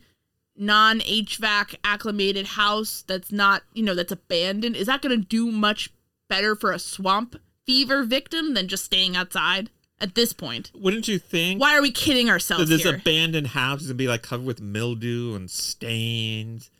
non 0.55 0.99
HVAC 1.01 1.75
acclimated 1.83 2.47
house 2.47 3.03
that's 3.05 3.31
not, 3.31 3.63
you 3.73 3.83
know, 3.83 3.95
that's 3.95 4.11
abandoned, 4.11 4.75
is 4.75 4.87
that 4.87 5.01
going 5.01 5.19
to 5.19 5.27
do 5.27 5.51
much 5.51 5.89
better 6.27 6.55
for 6.55 6.71
a 6.71 6.79
swamp 6.79 7.35
fever 7.65 8.03
victim 8.03 8.53
than 8.53 8.67
just 8.67 8.85
staying 8.85 9.15
outside 9.15 9.69
at 9.99 10.15
this 10.15 10.33
point? 10.33 10.71
Wouldn't 10.73 11.07
you 11.07 11.19
think 11.19 11.61
Why 11.61 11.75
are 11.77 11.81
we 11.81 11.91
kidding 11.91 12.27
that 12.27 12.33
ourselves 12.33 12.69
this 12.69 12.83
here? 12.83 12.95
abandoned 12.95 13.47
house 13.47 13.81
is 13.81 13.87
gonna 13.87 13.95
be 13.95 14.07
like 14.07 14.23
covered 14.23 14.45
with 14.45 14.61
mildew 14.61 15.35
and 15.35 15.49
stains, 15.51 16.71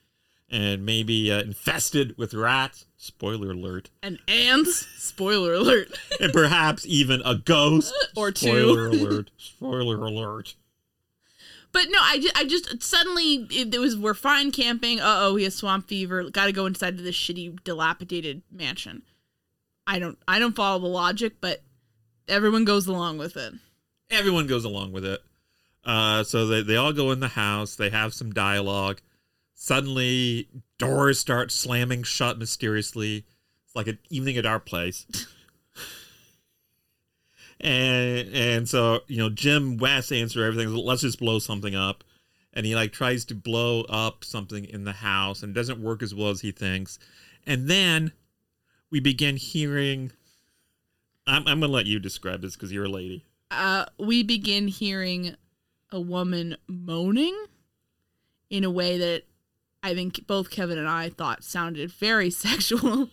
and 0.52 0.86
maybe 0.86 1.32
uh, 1.32 1.42
infested 1.42 2.18
with 2.18 2.34
rats? 2.34 2.86
Spoiler 2.98 3.52
alert! 3.52 3.90
and 4.04 4.20
ants. 4.28 4.86
Spoiler 4.98 5.54
alert. 5.54 5.98
And 6.20 6.32
perhaps 6.32 6.86
even 6.86 7.22
a 7.26 7.36
ghost. 7.36 7.94
Or 8.16 8.32
two. 8.32 8.48
Spoiler 8.48 8.88
alert! 8.88 9.32
Spoiler 9.38 10.06
alert! 10.06 10.56
But 11.72 11.86
no, 11.90 11.98
I 12.02 12.20
just, 12.20 12.38
I 12.38 12.44
just 12.44 12.84
suddenly 12.84 13.48
it, 13.50 13.74
it 13.74 13.80
was 13.80 13.98
we're 13.98 14.14
fine 14.14 14.52
camping. 14.52 15.00
Uh 15.00 15.20
oh, 15.22 15.36
he 15.38 15.46
has 15.46 15.56
swamp 15.56 15.88
fever. 15.88 16.30
Got 16.30 16.48
to 16.48 16.52
go 16.52 16.66
inside 16.66 16.96
of 16.96 17.04
this 17.04 17.16
shitty, 17.16 17.64
dilapidated 17.64 18.42
mansion. 18.52 19.04
I 19.88 19.98
don't, 20.00 20.18
I 20.28 20.40
don't 20.40 20.56
follow 20.56 20.80
the 20.80 20.88
logic, 20.88 21.36
but 21.42 21.62
everyone 22.28 22.66
goes 22.66 22.88
along 22.88 23.18
with 23.18 23.38
it. 23.38 23.54
Everyone 24.10 24.48
goes 24.48 24.66
along 24.66 24.92
with 24.92 25.06
it. 25.06 25.22
Uh, 25.84 26.24
so 26.24 26.46
they, 26.46 26.62
they 26.62 26.76
all 26.76 26.94
go 26.94 27.12
in 27.12 27.20
the 27.20 27.30
house. 27.30 27.76
They 27.76 27.90
have 27.90 28.14
some 28.14 28.32
dialogue. 28.32 29.02
Suddenly, 29.64 30.48
doors 30.80 31.20
start 31.20 31.52
slamming 31.52 32.02
shut 32.02 32.40
mysteriously. 32.40 33.28
It's 33.64 33.76
like 33.76 33.86
an 33.86 34.00
evening 34.10 34.38
at 34.38 34.46
our 34.48 34.60
place. 34.60 35.06
and 37.60 38.28
and 38.34 38.68
so 38.68 39.02
you 39.06 39.18
know 39.18 39.30
Jim 39.30 39.78
West 39.78 40.12
answer 40.12 40.44
everything. 40.44 40.74
Let's 40.74 41.04
just 41.04 41.20
blow 41.20 41.38
something 41.38 41.76
up. 41.76 42.04
And 42.54 42.66
he 42.66 42.74
like 42.74 42.92
tries 42.92 43.24
to 43.26 43.36
blow 43.36 43.82
up 43.82 44.24
something 44.24 44.66
in 44.66 44.84
the 44.84 44.94
house 44.94 45.44
and 45.44 45.54
doesn't 45.54 45.80
work 45.80 46.02
as 46.02 46.16
well 46.16 46.30
as 46.30 46.42
he 46.42 46.52
thinks. 46.52 46.98
And 47.46 47.68
then 47.68 48.14
we 48.90 49.00
begin 49.00 49.38
hearing. 49.38 50.12
I'm, 51.28 51.48
I'm 51.48 51.60
gonna 51.60 51.72
let 51.72 51.86
you 51.86 52.00
describe 52.00 52.42
this 52.42 52.56
because 52.56 52.72
you're 52.72 52.86
a 52.86 52.90
lady. 52.90 53.26
Uh, 53.52 53.86
we 54.00 54.24
begin 54.24 54.70
hearing 54.70 55.36
a 55.92 56.02
woman 56.02 56.58
moaning 56.68 57.38
in 58.50 58.64
a 58.64 58.72
way 58.72 58.98
that 58.98 59.26
I 59.84 59.94
think 59.94 60.28
both 60.28 60.52
Kevin 60.52 60.78
and 60.78 60.88
I 60.88 61.10
thought 61.10 61.44
sounded 61.44 61.92
very 61.92 62.30
sexual. 62.30 63.10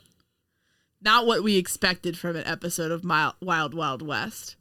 Not 1.00 1.26
what 1.26 1.42
we 1.42 1.56
expected 1.56 2.18
from 2.18 2.36
an 2.36 2.46
episode 2.46 2.90
of 2.90 3.04
Wild 3.04 3.74
Wild 3.74 4.02
West. 4.02 4.56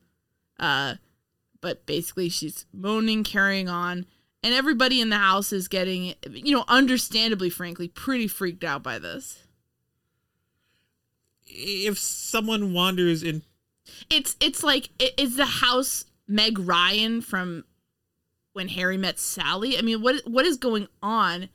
Uh, 0.59 0.95
but 1.61 1.85
basically 1.85 2.29
she's 2.29 2.65
moaning, 2.71 3.23
carrying 3.23 3.67
on, 3.67 4.05
and 4.43 4.53
everybody 4.53 5.01
in 5.01 5.09
the 5.09 5.17
house 5.17 5.51
is 5.51 5.67
getting, 5.67 6.13
you 6.29 6.55
know, 6.55 6.63
understandably, 6.67 7.49
frankly, 7.49 7.87
pretty 7.87 8.27
freaked 8.27 8.63
out 8.63 8.83
by 8.83 8.99
this. 8.99 9.43
If 11.45 11.97
someone 11.97 12.73
wanders 12.73 13.23
in, 13.23 13.41
It's 14.09 14.35
it's 14.39 14.63
like 14.63 14.89
is 15.17 15.37
the 15.37 15.45
house 15.45 16.05
Meg 16.27 16.59
Ryan 16.59 17.21
from 17.21 17.63
when 18.53 18.67
Harry 18.69 18.97
met 18.97 19.17
Sally? 19.17 19.77
I 19.77 19.81
mean, 19.81 20.01
what 20.01 20.21
what 20.25 20.45
is 20.45 20.57
going 20.57 20.87
on? 21.01 21.49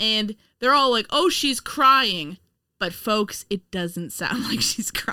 And 0.00 0.36
they're 0.60 0.74
all 0.74 0.90
like, 0.90 1.06
"Oh, 1.10 1.28
she's 1.28 1.60
crying," 1.60 2.38
but 2.80 2.92
folks, 2.92 3.44
it 3.48 3.70
doesn't 3.70 4.10
sound 4.10 4.42
like 4.48 4.60
she's 4.60 4.90
crying. 4.90 5.12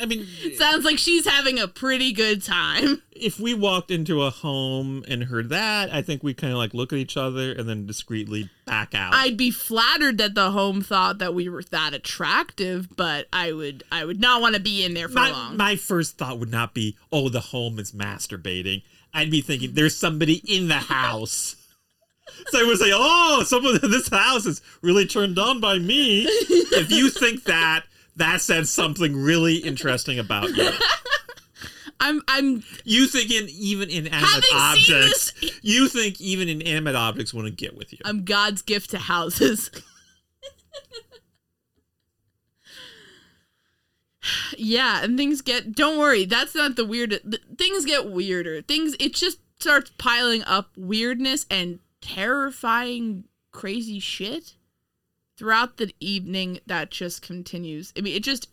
I 0.00 0.06
mean, 0.06 0.26
It 0.42 0.56
sounds 0.58 0.84
like 0.84 0.98
she's 0.98 1.26
having 1.26 1.58
a 1.58 1.68
pretty 1.68 2.12
good 2.12 2.42
time. 2.42 3.02
if 3.12 3.38
we 3.40 3.52
walked 3.54 3.90
into 3.90 4.22
a 4.22 4.30
home 4.30 5.04
and 5.08 5.24
heard 5.24 5.48
that, 5.50 5.92
I 5.92 6.02
think 6.02 6.22
we 6.22 6.32
kind 6.34 6.52
of 6.52 6.58
like 6.58 6.72
look 6.74 6.92
at 6.92 6.98
each 6.98 7.16
other 7.16 7.52
and 7.52 7.68
then 7.68 7.86
discreetly 7.86 8.48
back 8.66 8.94
out. 8.94 9.14
I'd 9.14 9.36
be 9.36 9.50
flattered 9.50 10.18
that 10.18 10.34
the 10.34 10.50
home 10.50 10.80
thought 10.82 11.18
that 11.18 11.34
we 11.34 11.48
were 11.48 11.62
that 11.70 11.92
attractive, 11.94 12.88
but 12.96 13.26
I 13.32 13.52
would 13.52 13.84
I 13.92 14.04
would 14.04 14.20
not 14.20 14.40
want 14.40 14.54
to 14.54 14.60
be 14.60 14.84
in 14.84 14.94
there 14.94 15.08
for 15.08 15.14
my, 15.14 15.30
long. 15.30 15.56
my 15.56 15.76
first 15.76 16.18
thought 16.18 16.38
would 16.38 16.50
not 16.50 16.74
be, 16.74 16.96
oh, 17.12 17.28
the 17.28 17.40
home 17.40 17.78
is 17.78 17.92
masturbating. 17.92 18.82
I'd 19.12 19.30
be 19.30 19.40
thinking, 19.40 19.72
there's 19.74 19.96
somebody 19.96 20.34
in 20.46 20.68
the 20.68 20.74
house. 20.74 21.56
So 22.48 22.60
I 22.60 22.64
would 22.64 22.78
say, 22.78 22.90
oh, 22.92 23.42
someone 23.46 23.78
in 23.82 23.90
this 23.90 24.08
house 24.08 24.46
is 24.46 24.62
really 24.82 25.06
turned 25.06 25.38
on 25.38 25.60
by 25.60 25.78
me. 25.78 26.24
if 26.26 26.90
you 26.90 27.10
think 27.10 27.44
that, 27.44 27.84
that 28.16 28.40
says 28.40 28.70
something 28.70 29.16
really 29.16 29.56
interesting 29.56 30.18
about 30.18 30.50
you. 30.50 30.70
I'm 32.00 32.22
I'm 32.28 32.62
You 32.84 33.06
think 33.06 33.30
in 33.30 33.48
even 33.50 33.90
inanimate 33.90 34.44
objects, 34.54 35.32
this- 35.32 35.60
you 35.62 35.86
think 35.88 36.20
even 36.20 36.48
inanimate 36.48 36.96
objects 36.96 37.34
want 37.34 37.46
to 37.46 37.52
get 37.52 37.76
with 37.76 37.92
you. 37.92 37.98
I'm 38.04 38.24
God's 38.24 38.62
gift 38.62 38.90
to 38.90 38.98
houses. 38.98 39.70
yeah, 44.56 45.02
and 45.04 45.16
things 45.18 45.42
get 45.42 45.72
don't 45.74 45.98
worry, 45.98 46.24
that's 46.24 46.54
not 46.54 46.76
the 46.76 46.84
weird 46.86 47.20
things 47.58 47.84
get 47.84 48.10
weirder. 48.10 48.62
Things 48.62 48.94
it 48.98 49.14
just 49.14 49.38
starts 49.58 49.90
piling 49.98 50.42
up 50.44 50.70
weirdness 50.76 51.44
and 51.50 51.80
terrifying 52.00 53.24
crazy 53.52 53.98
shit 53.98 54.54
throughout 55.36 55.76
the 55.76 55.94
evening 56.00 56.60
that 56.66 56.90
just 56.90 57.22
continues. 57.22 57.92
I 57.96 58.02
mean, 58.02 58.14
it 58.14 58.22
just 58.22 58.48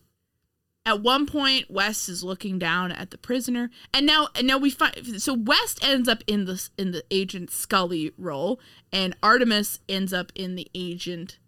at 0.85 1.01
one 1.01 1.25
point 1.25 1.69
West 1.69 2.07
is 2.07 2.23
looking 2.23 2.57
down 2.57 2.93
at 2.93 3.11
the 3.11 3.17
prisoner 3.17 3.69
and 3.93 4.05
now 4.05 4.29
and 4.35 4.47
now 4.47 4.57
we 4.57 4.69
find 4.69 5.21
so 5.21 5.33
West 5.33 5.83
ends 5.85 6.07
up 6.07 6.23
in 6.27 6.45
the 6.45 6.69
in 6.77 6.91
the 6.91 7.03
agent 7.11 7.51
Scully 7.51 8.13
role 8.17 8.59
and 8.93 9.19
Artemus 9.19 9.79
ends 9.89 10.13
up 10.13 10.31
in 10.33 10.55
the 10.55 10.69
agent 10.73 11.39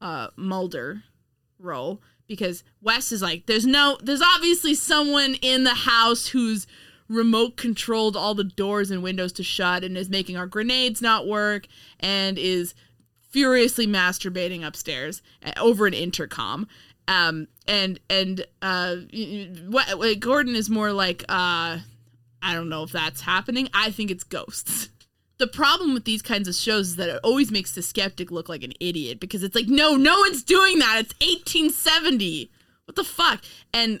uh 0.00 0.28
Mulder 0.34 1.02
role 1.58 2.00
because 2.26 2.64
West 2.80 3.12
is 3.12 3.20
like 3.20 3.44
there's 3.44 3.66
no 3.66 3.98
there's 4.02 4.22
obviously 4.22 4.74
someone 4.74 5.34
in 5.42 5.64
the 5.64 5.74
house 5.74 6.28
who's 6.28 6.66
remote 7.08 7.56
controlled 7.56 8.16
all 8.16 8.34
the 8.34 8.44
doors 8.44 8.90
and 8.90 9.02
windows 9.02 9.32
to 9.32 9.42
shut 9.42 9.84
and 9.84 9.96
is 9.96 10.08
making 10.08 10.36
our 10.36 10.46
grenades 10.46 11.02
not 11.02 11.26
work 11.26 11.66
and 12.00 12.38
is 12.38 12.74
furiously 13.30 13.86
masturbating 13.86 14.64
upstairs 14.66 15.22
uh, 15.44 15.52
over 15.58 15.86
an 15.86 15.94
intercom. 15.94 16.66
Um 17.06 17.48
and 17.68 18.00
and 18.08 18.46
uh 18.62 18.96
what, 19.68 19.98
what 19.98 20.20
Gordon 20.20 20.56
is 20.56 20.70
more 20.70 20.92
like 20.92 21.22
uh 21.28 21.78
I 22.42 22.52
don't 22.54 22.68
know 22.68 22.82
if 22.82 22.92
that's 22.92 23.20
happening. 23.20 23.68
I 23.74 23.90
think 23.90 24.10
it's 24.10 24.24
ghosts. 24.24 24.88
The 25.36 25.48
problem 25.48 25.94
with 25.94 26.04
these 26.04 26.22
kinds 26.22 26.46
of 26.46 26.54
shows 26.54 26.90
is 26.90 26.96
that 26.96 27.08
it 27.08 27.20
always 27.24 27.50
makes 27.50 27.72
the 27.72 27.82
skeptic 27.82 28.30
look 28.30 28.48
like 28.48 28.62
an 28.62 28.72
idiot 28.78 29.18
because 29.18 29.42
it's 29.42 29.56
like 29.56 29.66
no 29.66 29.96
no 29.96 30.20
one's 30.20 30.44
doing 30.44 30.78
that. 30.78 31.00
It's 31.00 31.14
1870 31.14 32.52
what 32.86 32.96
the 32.96 33.04
fuck? 33.04 33.42
And 33.72 34.00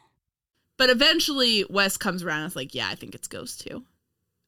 But 0.81 0.89
eventually 0.89 1.63
West 1.69 1.99
comes 1.99 2.23
around 2.23 2.41
and 2.41 2.49
is 2.51 2.55
like 2.55 2.73
yeah 2.73 2.89
I 2.89 2.95
think 2.95 3.13
it's 3.13 3.27
ghosts 3.27 3.63
too 3.63 3.83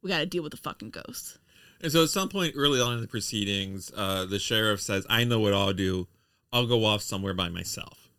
we 0.01 0.09
got 0.09 0.17
to 0.19 0.25
deal 0.25 0.41
with 0.41 0.51
the 0.51 0.57
fucking 0.57 0.89
ghosts 0.89 1.37
And 1.81 1.91
so 1.91 2.01
at 2.03 2.09
some 2.09 2.29
point 2.29 2.53
early 2.57 2.81
on 2.81 2.93
in 2.95 3.01
the 3.01 3.07
proceedings, 3.07 3.91
uh, 3.95 4.25
the 4.25 4.39
sheriff 4.39 4.81
says, 4.81 5.05
I 5.09 5.23
know 5.25 5.39
what 5.39 5.53
I'll 5.53 5.73
do. 5.73 6.07
I'll 6.51 6.65
go 6.67 6.85
off 6.85 7.01
somewhere 7.01 7.33
by 7.33 7.49
myself. 7.49 8.09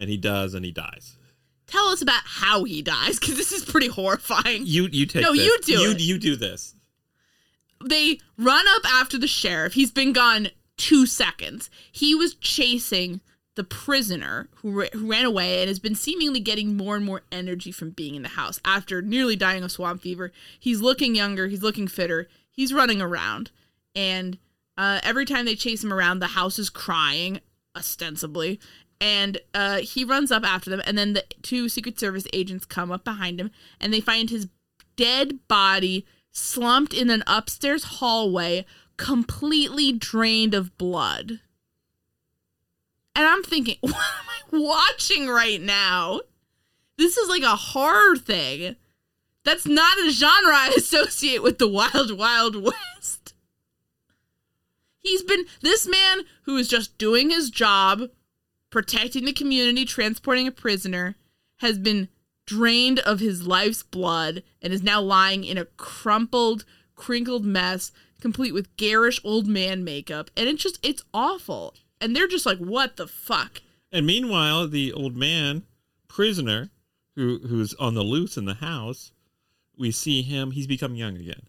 And 0.00 0.10
he 0.10 0.16
does, 0.16 0.52
and 0.54 0.64
he 0.64 0.72
dies. 0.72 1.16
tell 1.66 1.86
us 1.88 2.02
about 2.02 2.22
how 2.24 2.64
he 2.64 2.82
dies 2.82 3.18
because 3.20 3.36
this 3.36 3.52
is 3.52 3.64
pretty 3.64 3.88
horrifying 3.88 4.62
You 4.66 4.88
you 4.90 5.06
take 5.06 5.22
No, 5.22 5.32
this. 5.32 5.44
you 5.44 5.58
do 5.62 5.72
you, 5.84 5.90
it. 5.92 6.00
You 6.00 6.18
do 6.18 6.34
this. 6.36 6.74
they 7.84 8.18
run 8.36 8.66
up 8.76 8.82
after 9.00 9.16
the 9.18 9.26
sheriff. 9.28 9.72
He's 9.74 9.90
been 9.92 10.12
gone 10.12 10.48
two 10.76 11.06
seconds. 11.06 11.70
He 11.92 12.14
was 12.14 12.34
chasing 12.34 13.20
the 13.58 13.64
prisoner 13.64 14.48
who, 14.62 14.70
ra- 14.70 14.86
who 14.92 15.10
ran 15.10 15.24
away 15.24 15.60
and 15.60 15.68
has 15.68 15.80
been 15.80 15.96
seemingly 15.96 16.38
getting 16.38 16.76
more 16.76 16.94
and 16.94 17.04
more 17.04 17.22
energy 17.32 17.72
from 17.72 17.90
being 17.90 18.14
in 18.14 18.22
the 18.22 18.28
house 18.28 18.60
after 18.64 19.02
nearly 19.02 19.34
dying 19.34 19.64
of 19.64 19.72
swamp 19.72 20.00
fever. 20.00 20.30
He's 20.60 20.80
looking 20.80 21.16
younger. 21.16 21.48
He's 21.48 21.62
looking 21.62 21.88
fitter. 21.88 22.28
He's 22.52 22.72
running 22.72 23.02
around, 23.02 23.50
and 23.96 24.38
uh, 24.76 25.00
every 25.02 25.24
time 25.24 25.44
they 25.44 25.56
chase 25.56 25.82
him 25.82 25.92
around, 25.92 26.20
the 26.20 26.28
house 26.28 26.58
is 26.58 26.70
crying 26.70 27.40
ostensibly. 27.76 28.60
And 29.00 29.38
uh, 29.54 29.78
he 29.78 30.04
runs 30.04 30.30
up 30.30 30.44
after 30.44 30.70
them, 30.70 30.82
and 30.84 30.96
then 30.96 31.14
the 31.14 31.24
two 31.42 31.68
Secret 31.68 31.98
Service 31.98 32.26
agents 32.32 32.64
come 32.64 32.92
up 32.92 33.04
behind 33.04 33.40
him, 33.40 33.50
and 33.80 33.92
they 33.92 34.00
find 34.00 34.30
his 34.30 34.48
dead 34.96 35.40
body 35.48 36.06
slumped 36.32 36.94
in 36.94 37.10
an 37.10 37.24
upstairs 37.26 37.84
hallway, 37.84 38.64
completely 38.96 39.92
drained 39.92 40.54
of 40.54 40.76
blood. 40.78 41.40
And 43.18 43.26
I'm 43.26 43.42
thinking, 43.42 43.78
what 43.80 43.94
am 43.96 43.98
I 43.98 44.58
watching 44.60 45.26
right 45.26 45.60
now? 45.60 46.20
This 46.96 47.16
is 47.16 47.28
like 47.28 47.42
a 47.42 47.56
horror 47.56 48.16
thing. 48.16 48.76
That's 49.44 49.66
not 49.66 49.98
a 49.98 50.10
genre 50.10 50.54
I 50.54 50.68
associate 50.76 51.42
with 51.42 51.58
the 51.58 51.66
Wild 51.66 52.16
Wild 52.16 52.54
West. 52.54 53.34
He's 55.00 55.24
been 55.24 55.46
this 55.62 55.88
man 55.88 56.20
who 56.42 56.56
is 56.58 56.68
just 56.68 56.96
doing 56.96 57.30
his 57.30 57.50
job, 57.50 58.02
protecting 58.70 59.24
the 59.24 59.32
community, 59.32 59.84
transporting 59.84 60.46
a 60.46 60.52
prisoner, 60.52 61.16
has 61.56 61.76
been 61.76 62.08
drained 62.46 63.00
of 63.00 63.18
his 63.18 63.48
life's 63.48 63.82
blood 63.82 64.44
and 64.62 64.72
is 64.72 64.82
now 64.82 65.00
lying 65.00 65.42
in 65.42 65.58
a 65.58 65.64
crumpled, 65.64 66.64
crinkled 66.94 67.44
mess, 67.44 67.90
complete 68.20 68.54
with 68.54 68.76
garish 68.76 69.20
old 69.24 69.48
man 69.48 69.82
makeup. 69.82 70.30
And 70.36 70.48
it's 70.48 70.62
just, 70.62 70.78
it's 70.84 71.02
awful. 71.12 71.74
And 72.00 72.14
they're 72.14 72.28
just 72.28 72.46
like, 72.46 72.58
what 72.58 72.96
the 72.96 73.06
fuck? 73.06 73.62
And 73.90 74.06
meanwhile, 74.06 74.68
the 74.68 74.92
old 74.92 75.16
man, 75.16 75.64
prisoner, 76.06 76.70
who 77.16 77.38
who's 77.48 77.74
on 77.74 77.94
the 77.94 78.02
loose 78.02 78.36
in 78.36 78.44
the 78.44 78.54
house, 78.54 79.12
we 79.76 79.90
see 79.90 80.22
him. 80.22 80.52
He's 80.52 80.66
become 80.66 80.94
young 80.94 81.16
again. 81.16 81.42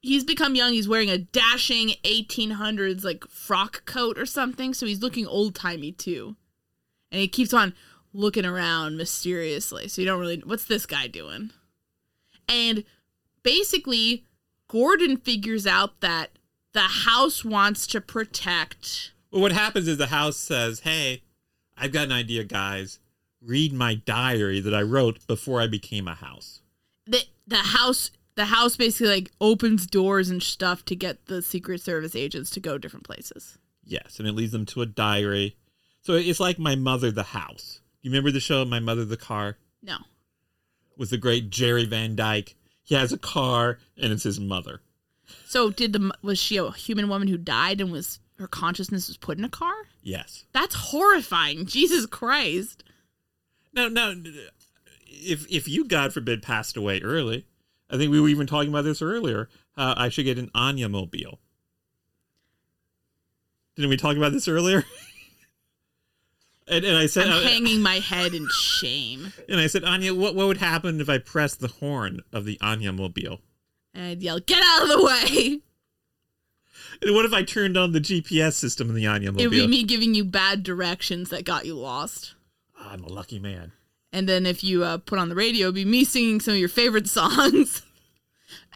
He's 0.00 0.24
become 0.24 0.54
young. 0.54 0.72
He's 0.72 0.88
wearing 0.88 1.10
a 1.10 1.18
dashing 1.18 1.94
1800s 2.04 3.04
like 3.04 3.24
frock 3.28 3.84
coat 3.86 4.18
or 4.18 4.26
something. 4.26 4.74
So 4.74 4.86
he's 4.86 5.02
looking 5.02 5.26
old 5.26 5.54
timey 5.54 5.92
too. 5.92 6.36
And 7.10 7.20
he 7.20 7.28
keeps 7.28 7.54
on 7.54 7.74
looking 8.12 8.44
around 8.44 8.96
mysteriously. 8.96 9.88
So 9.88 10.02
you 10.02 10.06
don't 10.06 10.20
really, 10.20 10.42
what's 10.44 10.66
this 10.66 10.84
guy 10.86 11.06
doing? 11.06 11.50
And 12.48 12.84
basically, 13.42 14.24
Gordon 14.68 15.16
figures 15.16 15.66
out 15.66 16.00
that 16.00 16.30
the 16.72 16.80
house 16.80 17.44
wants 17.44 17.86
to 17.88 18.00
protect. 18.00 19.12
Well, 19.34 19.42
what 19.42 19.50
happens 19.50 19.88
is 19.88 19.98
the 19.98 20.06
house 20.06 20.36
says, 20.36 20.80
"Hey, 20.80 21.24
I've 21.76 21.90
got 21.90 22.04
an 22.04 22.12
idea, 22.12 22.44
guys. 22.44 23.00
Read 23.42 23.72
my 23.72 23.96
diary 23.96 24.60
that 24.60 24.72
I 24.72 24.82
wrote 24.82 25.26
before 25.26 25.60
I 25.60 25.66
became 25.66 26.06
a 26.06 26.14
house." 26.14 26.60
The, 27.04 27.24
the 27.44 27.56
house 27.56 28.12
the 28.36 28.44
house 28.44 28.76
basically 28.76 29.08
like 29.08 29.32
opens 29.40 29.88
doors 29.88 30.30
and 30.30 30.40
stuff 30.40 30.84
to 30.84 30.94
get 30.94 31.26
the 31.26 31.42
secret 31.42 31.80
service 31.80 32.14
agents 32.14 32.50
to 32.50 32.60
go 32.60 32.78
different 32.78 33.04
places 33.04 33.58
Yes, 33.84 34.20
and 34.20 34.28
it 34.28 34.32
leads 34.32 34.52
them 34.52 34.66
to 34.66 34.82
a 34.82 34.86
diary. 34.86 35.56
So 36.02 36.12
it's 36.12 36.40
like 36.40 36.58
my 36.58 36.76
mother, 36.76 37.10
the 37.10 37.22
house. 37.22 37.80
You 38.02 38.10
remember 38.10 38.30
the 38.30 38.40
show, 38.40 38.64
My 38.64 38.80
Mother, 38.80 39.04
the 39.04 39.16
Car, 39.16 39.58
no 39.82 39.96
with 40.96 41.10
the 41.10 41.18
great 41.18 41.50
Jerry 41.50 41.84
Van 41.84 42.14
Dyke. 42.14 42.54
He 42.84 42.94
has 42.94 43.12
a 43.12 43.18
car, 43.18 43.78
and 43.96 44.12
it's 44.12 44.22
his 44.22 44.38
mother. 44.38 44.80
so 45.48 45.70
did 45.70 45.92
the 45.92 46.12
was 46.22 46.38
she 46.38 46.56
a 46.56 46.70
human 46.70 47.08
woman 47.08 47.26
who 47.26 47.36
died 47.36 47.80
and 47.80 47.90
was 47.90 48.20
her 48.38 48.46
consciousness 48.48 49.08
was 49.08 49.16
put 49.16 49.38
in 49.38 49.44
a 49.44 49.48
car 49.48 49.74
Yes. 50.02 50.44
that's 50.52 50.74
horrifying 50.74 51.66
jesus 51.66 52.06
christ 52.06 52.82
Now, 53.72 53.88
now, 53.88 54.12
if 55.06 55.46
if 55.50 55.68
you, 55.68 55.84
God 55.86 56.12
forbid, 56.12 56.42
passed 56.42 56.76
away 56.76 57.00
early, 57.00 57.46
I 57.90 57.96
think 57.96 58.10
we 58.10 58.20
were 58.20 58.28
even 58.28 58.46
talking 58.46 58.68
about 58.70 58.82
this 58.84 59.00
earlier. 59.02 59.48
Uh, 59.76 59.94
I 59.96 60.08
should 60.08 60.24
get 60.24 60.38
an 60.38 60.50
Anya 60.54 60.88
mobile. 60.88 61.38
Didn't 63.76 63.90
we 63.90 63.96
talk 63.96 64.16
about 64.16 64.32
this 64.32 64.46
earlier? 64.48 64.84
and, 66.68 66.84
and 66.84 66.96
I 66.96 67.06
said, 67.06 67.26
i'm 67.28 67.44
uh, 67.44 67.48
hanging 67.48 67.82
my 67.82 67.96
head 67.96 68.34
in 68.34 68.48
shame 68.50 69.32
and 69.48 69.60
I 69.60 69.66
said, 69.66 69.84
Anya, 69.84 70.14
what 70.14 70.34
what 70.34 70.46
would 70.46 70.58
happen 70.58 71.00
if 71.00 71.08
I 71.08 71.18
pressed 71.18 71.60
the 71.60 71.68
horn 71.68 72.20
of 72.32 72.44
the 72.44 72.58
Anya 72.60 72.92
mobile? 72.92 73.40
and 73.96 74.06
i'd 74.06 74.22
yell 74.22 74.40
get 74.40 74.60
out 74.64 74.82
of 74.82 74.88
the 74.88 75.04
way 75.04 75.60
And 77.02 77.14
what 77.14 77.24
if 77.24 77.32
I 77.32 77.42
turned 77.42 77.76
on 77.76 77.92
the 77.92 78.00
GPS 78.00 78.54
system 78.54 78.88
in 78.88 78.94
the 78.94 79.06
Anya 79.06 79.30
it 79.30 79.36
would 79.36 79.50
be 79.50 79.66
me 79.66 79.82
giving 79.82 80.14
you 80.14 80.24
bad 80.24 80.62
directions 80.62 81.30
that 81.30 81.44
got 81.44 81.66
you 81.66 81.74
lost 81.74 82.34
I'm 82.78 83.04
a 83.04 83.08
lucky 83.08 83.38
man. 83.38 83.72
And 84.12 84.28
then 84.28 84.46
if 84.46 84.62
you 84.62 84.84
uh, 84.84 84.98
put 84.98 85.18
on 85.18 85.28
the 85.28 85.34
radio, 85.34 85.66
it'd 85.66 85.74
be 85.74 85.84
me 85.84 86.04
singing 86.04 86.40
some 86.40 86.54
of 86.54 86.60
your 86.60 86.68
favorite 86.68 87.08
songs. 87.08 87.82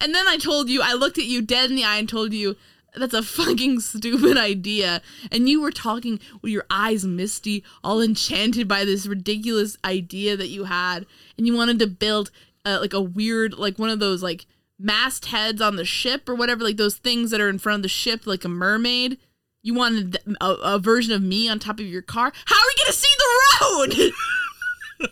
and 0.00 0.14
then 0.14 0.26
I 0.26 0.36
told 0.36 0.68
you, 0.68 0.82
I 0.82 0.94
looked 0.94 1.18
at 1.18 1.24
you 1.24 1.42
dead 1.42 1.70
in 1.70 1.76
the 1.76 1.84
eye 1.84 1.98
and 1.98 2.08
told 2.08 2.32
you, 2.32 2.56
that's 2.96 3.14
a 3.14 3.22
fucking 3.22 3.80
stupid 3.80 4.36
idea. 4.36 5.02
And 5.30 5.48
you 5.48 5.60
were 5.60 5.70
talking 5.70 6.18
with 6.42 6.50
your 6.50 6.64
eyes 6.70 7.04
misty, 7.04 7.62
all 7.84 8.00
enchanted 8.00 8.66
by 8.66 8.84
this 8.84 9.06
ridiculous 9.06 9.76
idea 9.84 10.36
that 10.36 10.48
you 10.48 10.64
had. 10.64 11.06
And 11.36 11.46
you 11.46 11.54
wanted 11.54 11.78
to 11.80 11.86
build 11.86 12.30
uh, 12.64 12.78
like 12.80 12.94
a 12.94 13.00
weird, 13.00 13.54
like 13.54 13.78
one 13.78 13.90
of 13.90 14.00
those 14.00 14.22
like 14.22 14.46
mastheads 14.78 15.60
on 15.60 15.76
the 15.76 15.84
ship 15.84 16.28
or 16.28 16.34
whatever, 16.34 16.64
like 16.64 16.76
those 16.76 16.96
things 16.96 17.30
that 17.30 17.40
are 17.40 17.48
in 17.48 17.58
front 17.58 17.76
of 17.76 17.82
the 17.82 17.88
ship, 17.88 18.26
like 18.26 18.44
a 18.44 18.48
mermaid. 18.48 19.18
You 19.62 19.74
wanted 19.74 20.12
th- 20.12 20.36
a, 20.40 20.50
a 20.62 20.78
version 20.78 21.12
of 21.12 21.22
me 21.22 21.48
on 21.48 21.58
top 21.58 21.80
of 21.80 21.86
your 21.86 22.02
car. 22.02 22.32
How 22.44 22.54
are 22.54 22.68
we 22.68 22.74
going 22.82 22.86
to 22.86 22.92
see 22.92 23.08
the 23.18 24.12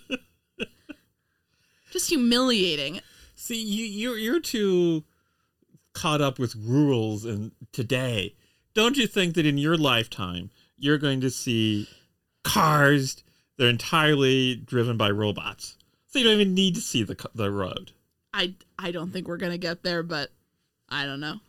road? 0.08 0.18
Just 1.90 2.08
humiliating. 2.08 3.00
See, 3.34 3.60
you 3.60 3.84
you're 3.84 4.18
you're 4.18 4.40
too 4.40 5.04
caught 5.94 6.20
up 6.20 6.38
with 6.38 6.54
rules 6.56 7.24
and 7.24 7.52
today. 7.72 8.34
Don't 8.74 8.96
you 8.96 9.06
think 9.06 9.34
that 9.34 9.46
in 9.46 9.58
your 9.58 9.76
lifetime 9.76 10.50
you're 10.76 10.98
going 10.98 11.20
to 11.22 11.30
see 11.30 11.88
cars 12.44 13.22
that 13.56 13.66
are 13.66 13.70
entirely 13.70 14.56
driven 14.56 14.96
by 14.96 15.10
robots? 15.10 15.76
So 16.06 16.18
you 16.18 16.24
don't 16.24 16.40
even 16.40 16.54
need 16.54 16.74
to 16.76 16.80
see 16.80 17.02
the 17.02 17.16
the 17.34 17.50
road. 17.50 17.92
I 18.36 18.54
I 18.78 18.90
don't 18.90 19.10
think 19.10 19.26
we're 19.26 19.38
gonna 19.38 19.58
get 19.58 19.82
there, 19.82 20.02
but 20.02 20.30
I 20.88 21.06
don't 21.06 21.20
know. 21.20 21.40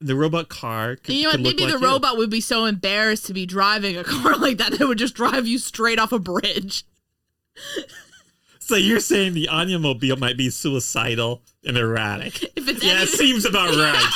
The 0.00 0.16
robot 0.16 0.48
car 0.48 0.96
could, 0.96 1.14
you 1.14 1.22
know 1.22 1.28
what? 1.28 1.36
could 1.36 1.40
look 1.44 1.56
Maybe 1.56 1.64
like 1.64 1.80
the 1.80 1.86
you. 1.86 1.92
robot 1.92 2.18
would 2.18 2.28
be 2.28 2.40
so 2.40 2.64
embarrassed 2.64 3.26
to 3.26 3.32
be 3.32 3.46
driving 3.46 3.96
a 3.96 4.04
car 4.04 4.36
like 4.38 4.58
that 4.58 4.72
that 4.72 4.80
it 4.80 4.88
would 4.88 4.98
just 4.98 5.14
drive 5.14 5.46
you 5.46 5.58
straight 5.58 5.98
off 5.98 6.12
a 6.12 6.18
bridge. 6.18 6.84
So 8.66 8.76
you're 8.76 8.98
saying 8.98 9.34
the 9.34 9.46
Anya 9.48 9.78
mobile 9.78 10.16
might 10.16 10.38
be 10.38 10.48
suicidal 10.48 11.42
and 11.66 11.76
erratic? 11.76 12.42
If 12.56 12.66
it's 12.66 12.82
yeah, 12.82 13.02
it 13.02 13.10
seems 13.10 13.44
about 13.44 13.74
right. 13.74 14.10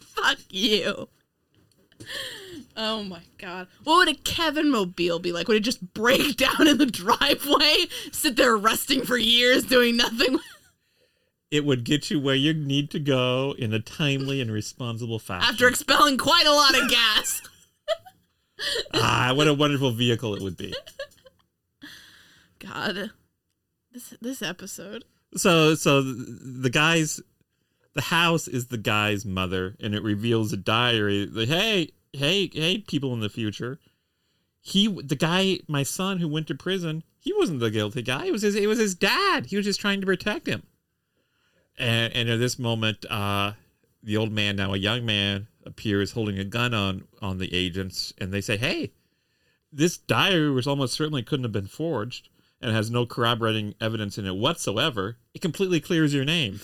fuck 0.00 0.38
you. 0.48 1.06
Oh 2.76 3.04
my 3.04 3.20
god. 3.38 3.68
What 3.84 3.96
would 3.96 4.08
a 4.08 4.18
Kevin 4.18 4.70
mobile 4.70 5.18
be 5.18 5.32
like? 5.32 5.46
Would 5.48 5.56
it 5.56 5.60
just 5.60 5.94
break 5.94 6.36
down 6.36 6.66
in 6.66 6.78
the 6.78 6.86
driveway? 6.86 7.86
Sit 8.12 8.36
there 8.36 8.56
resting 8.56 9.04
for 9.04 9.16
years 9.16 9.64
doing 9.64 9.96
nothing? 9.96 10.38
it 11.50 11.64
would 11.64 11.84
get 11.84 12.10
you 12.10 12.20
where 12.20 12.34
you 12.34 12.52
need 12.52 12.90
to 12.90 12.98
go 12.98 13.54
in 13.58 13.72
a 13.72 13.80
timely 13.80 14.40
and 14.40 14.50
responsible 14.50 15.18
fashion. 15.18 15.48
After 15.48 15.68
expelling 15.68 16.18
quite 16.18 16.46
a 16.46 16.52
lot 16.52 16.76
of 16.76 16.90
gas. 16.90 17.42
ah, 18.94 19.32
what 19.34 19.46
a 19.46 19.54
wonderful 19.54 19.92
vehicle 19.92 20.34
it 20.34 20.42
would 20.42 20.56
be. 20.56 20.74
God. 22.58 23.10
This 23.92 24.14
this 24.20 24.42
episode. 24.42 25.04
So, 25.36 25.74
so 25.76 26.02
the 26.02 26.70
guy's, 26.70 27.20
the 27.94 28.02
house 28.02 28.48
is 28.48 28.66
the 28.66 28.78
guy's 28.78 29.24
mother, 29.24 29.76
and 29.80 29.94
it 29.94 30.02
reveals 30.02 30.52
a 30.52 30.56
diary. 30.56 31.26
Like, 31.26 31.48
hey, 31.48 31.90
hey, 32.14 32.50
hey, 32.52 32.78
people 32.78 33.12
in 33.12 33.20
the 33.20 33.28
future. 33.28 33.78
He, 34.60 34.88
the 34.88 35.16
guy, 35.16 35.58
my 35.68 35.82
son 35.82 36.18
who 36.18 36.28
went 36.28 36.46
to 36.46 36.54
prison, 36.54 37.02
he 37.18 37.32
wasn't 37.34 37.60
the 37.60 37.70
guilty 37.70 38.02
guy. 38.02 38.26
It 38.26 38.32
was 38.32 38.42
his, 38.42 38.54
it 38.54 38.66
was 38.66 38.78
his 38.78 38.94
dad. 38.94 39.46
He 39.46 39.56
was 39.56 39.66
just 39.66 39.80
trying 39.80 40.00
to 40.00 40.06
protect 40.06 40.46
him. 40.46 40.62
And, 41.78 42.14
and 42.14 42.30
at 42.30 42.38
this 42.38 42.58
moment, 42.58 43.04
uh, 43.10 43.52
the 44.02 44.16
old 44.16 44.32
man, 44.32 44.56
now 44.56 44.72
a 44.72 44.78
young 44.78 45.04
man, 45.04 45.48
appears 45.66 46.12
holding 46.12 46.38
a 46.38 46.44
gun 46.44 46.74
on 46.74 47.04
on 47.22 47.38
the 47.38 47.52
agents, 47.54 48.12
and 48.18 48.32
they 48.32 48.40
say, 48.40 48.56
"Hey, 48.56 48.92
this 49.72 49.96
diary 49.96 50.50
was 50.50 50.66
almost 50.66 50.94
certainly 50.94 51.22
couldn't 51.22 51.44
have 51.44 51.52
been 51.52 51.66
forged 51.66 52.28
and 52.60 52.74
has 52.74 52.90
no 52.90 53.06
corroborating 53.06 53.74
evidence 53.80 54.16
in 54.16 54.26
it 54.26 54.36
whatsoever. 54.36 55.18
It 55.34 55.42
completely 55.42 55.80
clears 55.80 56.14
your 56.14 56.24
name. 56.24 56.60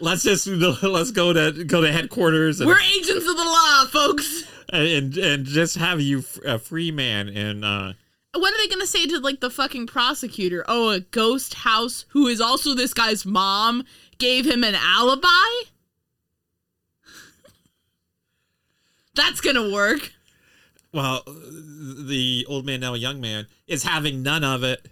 Let's 0.00 0.22
just 0.22 0.46
let's 0.46 1.10
go 1.10 1.32
to 1.32 1.64
go 1.64 1.80
to 1.80 1.90
headquarters 1.92 2.60
and 2.60 2.68
We're 2.68 2.80
agents 2.80 3.26
of 3.28 3.36
the 3.36 3.44
law, 3.44 3.86
folks. 3.86 4.44
and, 4.72 5.16
and 5.16 5.44
just 5.44 5.76
have 5.76 6.00
you 6.00 6.22
a 6.44 6.58
free 6.58 6.90
man 6.90 7.28
and 7.28 7.64
uh 7.64 7.92
What 8.34 8.52
are 8.54 8.58
they 8.58 8.68
gonna 8.68 8.86
say 8.86 9.06
to 9.06 9.18
like 9.18 9.40
the 9.40 9.50
fucking 9.50 9.86
prosecutor? 9.88 10.64
Oh, 10.68 10.90
a 10.90 11.00
ghost 11.00 11.54
house 11.54 12.04
who 12.10 12.26
is 12.28 12.40
also 12.40 12.74
this 12.74 12.94
guy's 12.94 13.26
mom 13.26 13.84
gave 14.18 14.46
him 14.46 14.62
an 14.62 14.74
alibi? 14.76 15.26
That's 19.14 19.40
gonna 19.40 19.70
work. 19.72 20.12
well 20.92 21.22
the 21.26 22.46
old 22.48 22.64
man 22.64 22.80
now 22.80 22.94
a 22.94 22.98
young 22.98 23.20
man 23.20 23.46
is 23.66 23.82
having 23.82 24.22
none 24.22 24.44
of 24.44 24.62
it. 24.62 24.86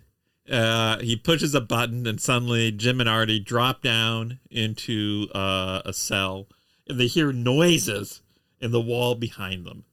Uh, 0.51 0.99
he 1.01 1.17
pushes 1.17 1.55
a 1.55 1.61
button 1.61 2.07
and 2.07 2.21
suddenly 2.21 2.71
Jim 2.71 3.01
and 3.01 3.09
Artie 3.09 3.41
drop 3.41 3.83
down 3.83 4.39
into 4.51 5.29
uh, 5.35 5.83
a 5.85 5.93
cell 5.93 6.47
and 6.89 7.01
they 7.01 7.07
hear 7.07 7.33
noises 7.33 8.23
in 8.61 8.71
the 8.71 8.81
wall 8.81 9.15
behind 9.15 9.67
them. 9.67 9.85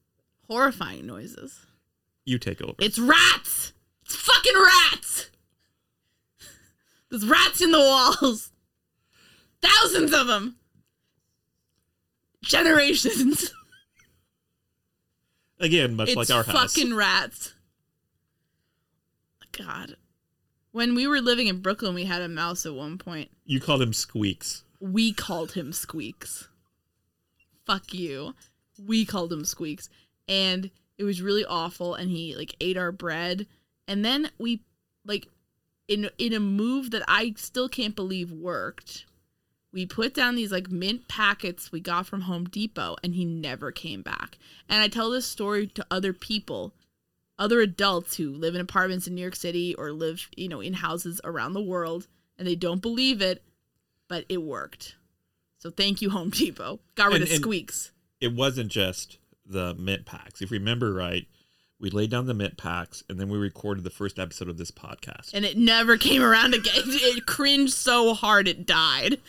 Horrifying 0.47 1.07
noises. 1.07 1.65
You 2.25 2.37
take 2.37 2.61
over. 2.61 2.75
It's 2.79 2.99
rats! 2.99 3.73
It's 4.05 4.15
fucking 4.15 4.53
rats! 4.55 5.29
There's 7.09 7.27
rats 7.27 7.61
in 7.61 7.71
the 7.71 7.79
walls. 7.79 8.51
Thousands 9.61 10.13
of 10.13 10.27
them. 10.27 10.57
generations. 12.43 13.51
Again, 15.59 15.95
much 15.95 16.09
it's 16.09 16.17
like 16.17 16.29
our 16.29 16.43
house. 16.43 16.75
fucking 16.75 16.93
rats. 16.93 17.53
God. 19.57 19.95
When 20.73 20.95
we 20.95 21.07
were 21.07 21.21
living 21.21 21.47
in 21.47 21.61
Brooklyn, 21.61 21.93
we 21.93 22.05
had 22.05 22.21
a 22.21 22.27
mouse 22.27 22.65
at 22.65 22.73
one 22.73 22.97
point. 22.97 23.29
You 23.45 23.61
called 23.61 23.81
him 23.81 23.93
Squeaks. 23.93 24.63
We 24.79 25.13
called 25.13 25.53
him 25.53 25.71
Squeaks. 25.71 26.49
Fuck 27.65 27.93
you. 27.93 28.33
We 28.83 29.05
called 29.05 29.31
him 29.31 29.45
Squeaks. 29.45 29.87
And 30.27 30.71
it 30.97 31.03
was 31.03 31.21
really 31.21 31.45
awful 31.45 31.93
and 31.93 32.09
he 32.09 32.35
like 32.35 32.55
ate 32.59 32.77
our 32.77 32.91
bread 32.91 33.47
and 33.87 34.03
then 34.03 34.29
we 34.37 34.61
like 35.05 35.27
in 35.87 36.09
in 36.17 36.33
a 36.33 36.39
move 36.39 36.91
that 36.91 37.03
I 37.07 37.33
still 37.37 37.69
can't 37.69 37.95
believe 37.95 38.31
worked. 38.31 39.05
We 39.71 39.85
put 39.85 40.13
down 40.13 40.35
these 40.35 40.51
like 40.51 40.69
mint 40.69 41.07
packets 41.07 41.71
we 41.71 41.79
got 41.79 42.05
from 42.05 42.21
Home 42.21 42.45
Depot 42.45 42.95
and 43.03 43.15
he 43.15 43.25
never 43.25 43.71
came 43.71 44.01
back. 44.01 44.37
And 44.69 44.81
I 44.81 44.87
tell 44.87 45.09
this 45.09 45.25
story 45.25 45.67
to 45.67 45.85
other 45.89 46.13
people, 46.13 46.73
other 47.39 47.59
adults 47.61 48.15
who 48.15 48.31
live 48.31 48.55
in 48.55 48.61
apartments 48.61 49.07
in 49.07 49.15
New 49.15 49.21
York 49.21 49.35
City 49.35 49.73
or 49.75 49.91
live, 49.91 50.27
you 50.35 50.47
know, 50.47 50.61
in 50.61 50.73
houses 50.73 51.19
around 51.23 51.53
the 51.53 51.61
world 51.61 52.07
and 52.37 52.47
they 52.47 52.55
don't 52.55 52.81
believe 52.81 53.21
it, 53.21 53.43
but 54.07 54.25
it 54.29 54.41
worked. 54.43 54.95
So 55.59 55.69
thank 55.69 56.01
you 56.01 56.09
Home 56.09 56.29
Depot. 56.29 56.79
Got 56.95 57.07
rid 57.11 57.21
And- 57.21 57.23
of 57.23 57.29
squeaks. 57.29 57.91
It 58.21 58.33
wasn't 58.33 58.71
just 58.71 59.17
the 59.45 59.73
mint 59.75 60.05
packs. 60.05 60.41
If 60.41 60.51
you 60.51 60.59
remember 60.59 60.93
right, 60.93 61.27
we 61.79 61.89
laid 61.89 62.09
down 62.11 62.27
the 62.27 62.33
mint 62.33 62.55
packs 62.57 63.03
and 63.09 63.19
then 63.19 63.27
we 63.29 63.37
recorded 63.37 63.83
the 63.83 63.89
first 63.89 64.17
episode 64.19 64.47
of 64.47 64.57
this 64.57 64.71
podcast. 64.71 65.31
and 65.33 65.43
it 65.43 65.57
never 65.57 65.97
came 65.97 66.21
around 66.23 66.53
again. 66.53 66.73
It 66.85 67.25
cringed 67.25 67.73
so 67.73 68.13
hard 68.13 68.47
it 68.47 68.65
died. 68.65 69.17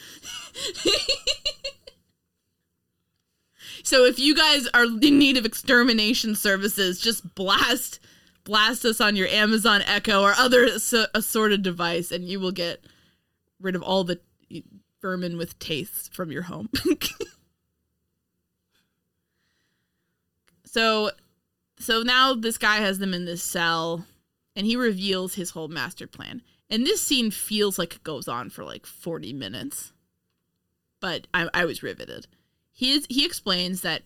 so 3.85 4.05
if 4.05 4.19
you 4.19 4.35
guys 4.35 4.67
are 4.75 4.85
in 4.85 5.19
need 5.19 5.37
of 5.37 5.47
extermination 5.47 6.35
services, 6.35 6.99
just 6.99 7.35
blast 7.35 8.01
blast 8.45 8.85
us 8.85 9.01
on 9.01 9.17
your 9.17 9.29
Amazon 9.29 9.83
Echo 9.87 10.23
or 10.23 10.35
other 10.37 10.69
assorted 11.15 11.63
device, 11.63 12.11
and 12.11 12.29
you 12.29 12.41
will 12.41 12.53
get 12.53 12.85
rid 13.61 13.77
of 13.77 13.83
all 13.83 14.05
the 14.05 14.21
vermin 15.01 15.37
with 15.37 15.59
tastes 15.59 16.09
from 16.09 16.33
your 16.33 16.43
home. 16.43 16.69
so 20.65 21.11
so 21.79 22.03
now 22.03 22.35
this 22.35 22.59
guy 22.59 22.77
has 22.77 22.99
them 22.99 23.15
in 23.15 23.27
this 23.27 23.43
cell 23.43 24.07
and 24.57 24.67
he 24.67 24.77
reveals 24.77 25.35
his 25.35 25.51
whole 25.51 25.69
master 25.69 26.07
plan. 26.07 26.43
And 26.71 26.87
this 26.87 27.03
scene 27.03 27.31
feels 27.31 27.79
like 27.79 27.97
it 27.97 28.05
goes 28.05 28.29
on 28.29 28.51
for 28.51 28.65
like 28.65 28.87
40 28.87 29.33
minutes. 29.33 29.93
But 31.01 31.27
I, 31.35 31.49
I 31.53 31.65
was 31.65 31.83
riveted. 31.83 32.27
He 32.75 33.01
he 33.09 33.25
explains 33.25 33.81
that 33.83 34.03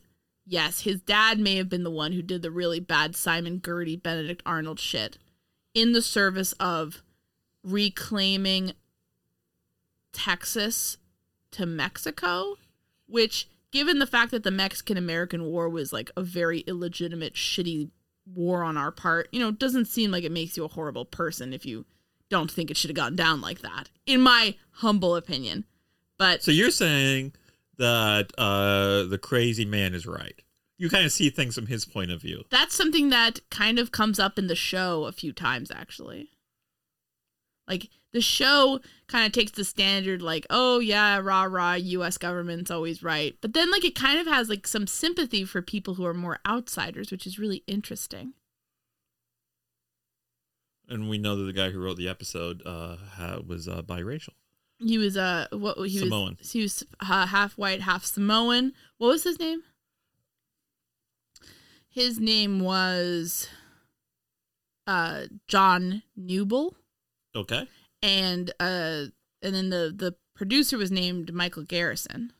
yes, 0.47 0.83
his 0.83 1.01
dad 1.01 1.41
may 1.41 1.57
have 1.57 1.69
been 1.69 1.85
the 1.85 1.91
one 1.91 2.13
who 2.13 2.23
did 2.23 2.43
the 2.43 2.51
really 2.51 2.81
bad 2.81 3.17
Simon 3.17 3.59
Girty 3.59 3.97
Benedict 3.97 4.43
Arnold 4.47 4.79
shit 4.79 5.19
in 5.75 5.93
the 5.93 6.03
service 6.03 6.53
of 6.55 7.03
reclaiming 7.65 8.73
Texas 10.13 10.99
to 11.53 11.67
Mexico, 11.67 12.57
which 13.07 13.49
given 13.71 13.99
the 13.99 14.07
fact 14.07 14.31
that 14.31 14.43
the 14.43 14.51
Mexican 14.51 14.97
American 14.97 15.45
War 15.45 15.69
was 15.69 15.93
like 15.93 16.11
a 16.17 16.23
very 16.23 16.61
illegitimate, 16.61 17.35
shitty 17.35 17.91
war 18.35 18.63
on 18.63 18.77
our 18.77 18.93
part, 18.93 19.29
you 19.33 19.41
know, 19.41 19.51
doesn't 19.51 19.87
seem 19.87 20.11
like 20.11 20.25
it 20.25 20.33
makes 20.33 20.57
you 20.57 20.65
a 20.65 20.69
horrible 20.69 21.05
person 21.05 21.53
if 21.53 21.65
you 21.65 21.87
don't 22.29 22.51
think 22.51 22.71
it 22.71 22.77
should 22.77 22.91
have 22.91 22.97
gone 22.97 23.17
down 23.17 23.41
like 23.41 23.61
that, 23.61 23.89
in 24.05 24.21
my 24.21 24.57
humble 24.73 25.17
opinion. 25.17 25.65
But 26.19 26.43
So 26.43 26.51
you're 26.51 26.71
saying 26.71 27.33
that 27.79 28.33
uh, 28.37 29.05
the 29.05 29.19
crazy 29.21 29.65
man 29.65 29.95
is 29.95 30.07
right. 30.07 30.41
You 30.77 30.89
kind 30.89 31.05
of 31.05 31.13
see 31.13 31.31
things 31.31 31.55
from 31.55 31.67
his 31.67 31.85
point 31.85 32.11
of 32.11 32.21
view. 32.21 32.45
that's 32.51 32.75
something 32.75 33.11
that 33.11 33.41
kind 33.51 33.79
of 33.79 33.91
comes 33.91 34.21
up 34.21 34.39
in 34.39 34.47
the 34.47 34.55
show 34.55 35.05
a 35.05 35.13
few 35.13 35.33
times, 35.33 35.73
actually. 35.73 36.31
Like, 37.67 37.89
the 38.13 38.21
show 38.21 38.81
kind 39.09 39.27
of 39.27 39.33
takes 39.33 39.51
the 39.53 39.65
standard, 39.65 40.23
like, 40.23 40.47
oh, 40.51 40.79
yeah, 40.79 41.19
rah, 41.19 41.45
rah, 41.45 41.75
US 41.75 42.17
government's 42.17 42.71
always 42.71 43.03
right. 43.03 43.37
But 43.41 43.55
then, 43.55 43.71
like, 43.71 43.85
it 43.85 43.95
kind 43.95 44.19
of 44.19 44.27
has, 44.27 44.49
like, 44.49 44.67
some 44.67 44.87
sympathy 44.87 45.45
for 45.45 45.61
people 45.63 45.95
who 45.95 46.07
are 46.07 46.15
more 46.15 46.39
outsiders, 46.47 47.11
which 47.11 47.27
is 47.27 47.39
really 47.39 47.65
interesting. 47.67 48.35
And 50.89 51.09
we 51.11 51.19
know 51.19 51.37
that 51.37 51.45
the 51.45 51.53
guy 51.53 51.71
who 51.71 51.81
wrote 51.81 51.99
the 51.99 52.09
episode 52.09 52.63
uh, 52.65 52.97
was 53.47 53.69
uh, 53.69 53.83
biracial. 53.83 54.31
He 54.81 54.97
was 54.99 55.17
uh 55.17 55.47
what 55.51 55.77
he 55.89 55.99
Samoan. 55.99 56.37
was 56.39 56.53
he 56.53 56.63
was 56.63 56.85
uh, 57.01 57.27
half 57.27 57.59
white, 57.59 57.81
half 57.83 58.05
Samoan. 58.05 58.73
What 58.99 59.09
was 59.09 59.25
his 59.25 59.39
name? 59.39 59.63
His 61.89 62.19
name 62.21 62.61
was 62.61 63.49
uh 64.87 65.25
John 65.49 66.03
Kneubuhl 66.19 66.75
Okay. 67.35 67.67
and 68.03 68.51
uh 68.61 69.07
and 69.43 69.55
then 69.55 69.71
the 69.71 69.93
the 69.95 70.15
producer 70.35 70.79
was 70.79 70.91
named 70.91 71.33
Michael 71.35 71.65
Garrison 71.65 72.33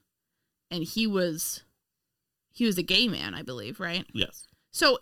and 0.71 0.85
he 0.85 1.07
was 1.07 1.63
he 2.51 2.65
was 2.65 2.79
a 2.79 2.83
gay 2.83 3.07
man, 3.09 3.35
I 3.35 3.43
believe, 3.43 3.79
right? 3.81 4.05
Yes. 4.13 4.47
So 4.73 4.99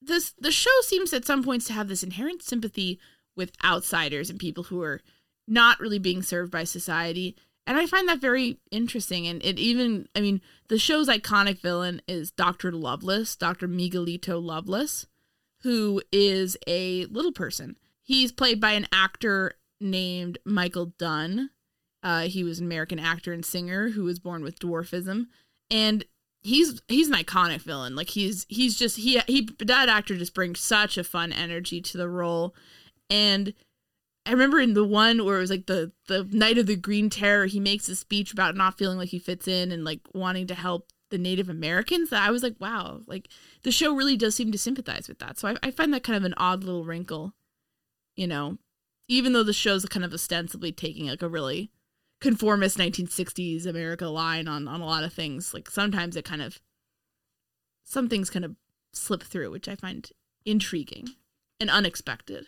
this 0.00 0.34
the 0.38 0.52
show 0.52 0.70
seems 0.82 1.12
at 1.12 1.24
some 1.24 1.42
points 1.42 1.66
to 1.66 1.72
have 1.72 1.88
this 1.88 2.02
inherent 2.02 2.42
sympathy 2.42 2.98
with 3.36 3.52
outsiders 3.64 4.30
and 4.30 4.38
people 4.38 4.64
who 4.64 4.80
are 4.82 5.00
not 5.46 5.80
really 5.80 5.98
being 5.98 6.22
served 6.22 6.50
by 6.50 6.64
society. 6.64 7.36
And 7.66 7.76
I 7.76 7.86
find 7.86 8.08
that 8.08 8.20
very 8.20 8.58
interesting. 8.70 9.26
And 9.26 9.44
it 9.44 9.58
even 9.58 10.08
I 10.14 10.20
mean, 10.20 10.40
the 10.68 10.78
show's 10.78 11.08
iconic 11.08 11.60
villain 11.60 12.00
is 12.06 12.30
Dr. 12.30 12.72
Loveless, 12.72 13.36
Dr. 13.36 13.68
Miguelito 13.68 14.42
Loveless, 14.42 15.06
who 15.62 16.02
is 16.12 16.56
a 16.66 17.06
little 17.06 17.32
person. 17.32 17.76
He's 18.02 18.30
played 18.30 18.60
by 18.60 18.72
an 18.72 18.86
actor 18.92 19.54
named 19.80 20.38
Michael 20.44 20.92
Dunn. 20.98 21.50
Uh, 22.02 22.22
he 22.22 22.44
was 22.44 22.60
an 22.60 22.66
American 22.66 23.00
actor 23.00 23.32
and 23.32 23.44
singer 23.44 23.90
who 23.90 24.04
was 24.04 24.20
born 24.20 24.42
with 24.42 24.60
dwarfism. 24.60 25.26
And 25.70 26.04
he's 26.42 26.80
he's 26.86 27.08
an 27.08 27.14
iconic 27.14 27.60
villain. 27.60 27.96
Like 27.96 28.10
he's 28.10 28.46
he's 28.48 28.78
just 28.78 28.98
he 28.98 29.20
he 29.26 29.48
that 29.58 29.88
actor 29.88 30.16
just 30.16 30.34
brings 30.34 30.60
such 30.60 30.96
a 30.96 31.04
fun 31.04 31.32
energy 31.32 31.80
to 31.80 31.98
the 31.98 32.08
role. 32.08 32.54
And 33.10 33.52
I 34.26 34.32
remember 34.32 34.58
in 34.58 34.74
the 34.74 34.84
one 34.84 35.24
where 35.24 35.36
it 35.36 35.40
was 35.40 35.50
like 35.50 35.66
the 35.66 35.92
the 36.08 36.24
night 36.24 36.58
of 36.58 36.66
the 36.66 36.76
Green 36.76 37.08
Terror, 37.08 37.46
he 37.46 37.60
makes 37.60 37.88
a 37.88 37.94
speech 37.94 38.32
about 38.32 38.56
not 38.56 38.76
feeling 38.76 38.98
like 38.98 39.10
he 39.10 39.18
fits 39.20 39.46
in 39.46 39.70
and 39.70 39.84
like 39.84 40.00
wanting 40.12 40.48
to 40.48 40.54
help 40.54 40.92
the 41.10 41.18
Native 41.18 41.48
Americans. 41.48 42.10
That 42.10 42.26
I 42.26 42.32
was 42.32 42.42
like, 42.42 42.56
wow, 42.58 43.00
like 43.06 43.28
the 43.62 43.70
show 43.70 43.94
really 43.94 44.16
does 44.16 44.34
seem 44.34 44.50
to 44.50 44.58
sympathize 44.58 45.08
with 45.08 45.20
that. 45.20 45.38
So 45.38 45.48
I, 45.48 45.56
I 45.62 45.70
find 45.70 45.94
that 45.94 46.02
kind 46.02 46.16
of 46.16 46.24
an 46.24 46.34
odd 46.36 46.64
little 46.64 46.84
wrinkle, 46.84 47.34
you 48.16 48.26
know, 48.26 48.58
even 49.08 49.32
though 49.32 49.44
the 49.44 49.52
show's 49.52 49.84
kind 49.86 50.04
of 50.04 50.12
ostensibly 50.12 50.72
taking 50.72 51.06
like 51.06 51.22
a 51.22 51.28
really 51.28 51.70
conformist 52.20 52.78
1960s 52.78 53.66
America 53.66 54.06
line 54.06 54.48
on 54.48 54.66
on 54.66 54.80
a 54.80 54.86
lot 54.86 55.04
of 55.04 55.12
things. 55.12 55.54
Like 55.54 55.70
sometimes 55.70 56.16
it 56.16 56.24
kind 56.24 56.42
of 56.42 56.60
some 57.84 58.08
things 58.08 58.28
kind 58.28 58.44
of 58.44 58.56
slip 58.92 59.22
through, 59.22 59.52
which 59.52 59.68
I 59.68 59.76
find 59.76 60.10
intriguing 60.44 61.10
and 61.60 61.70
unexpected. 61.70 62.46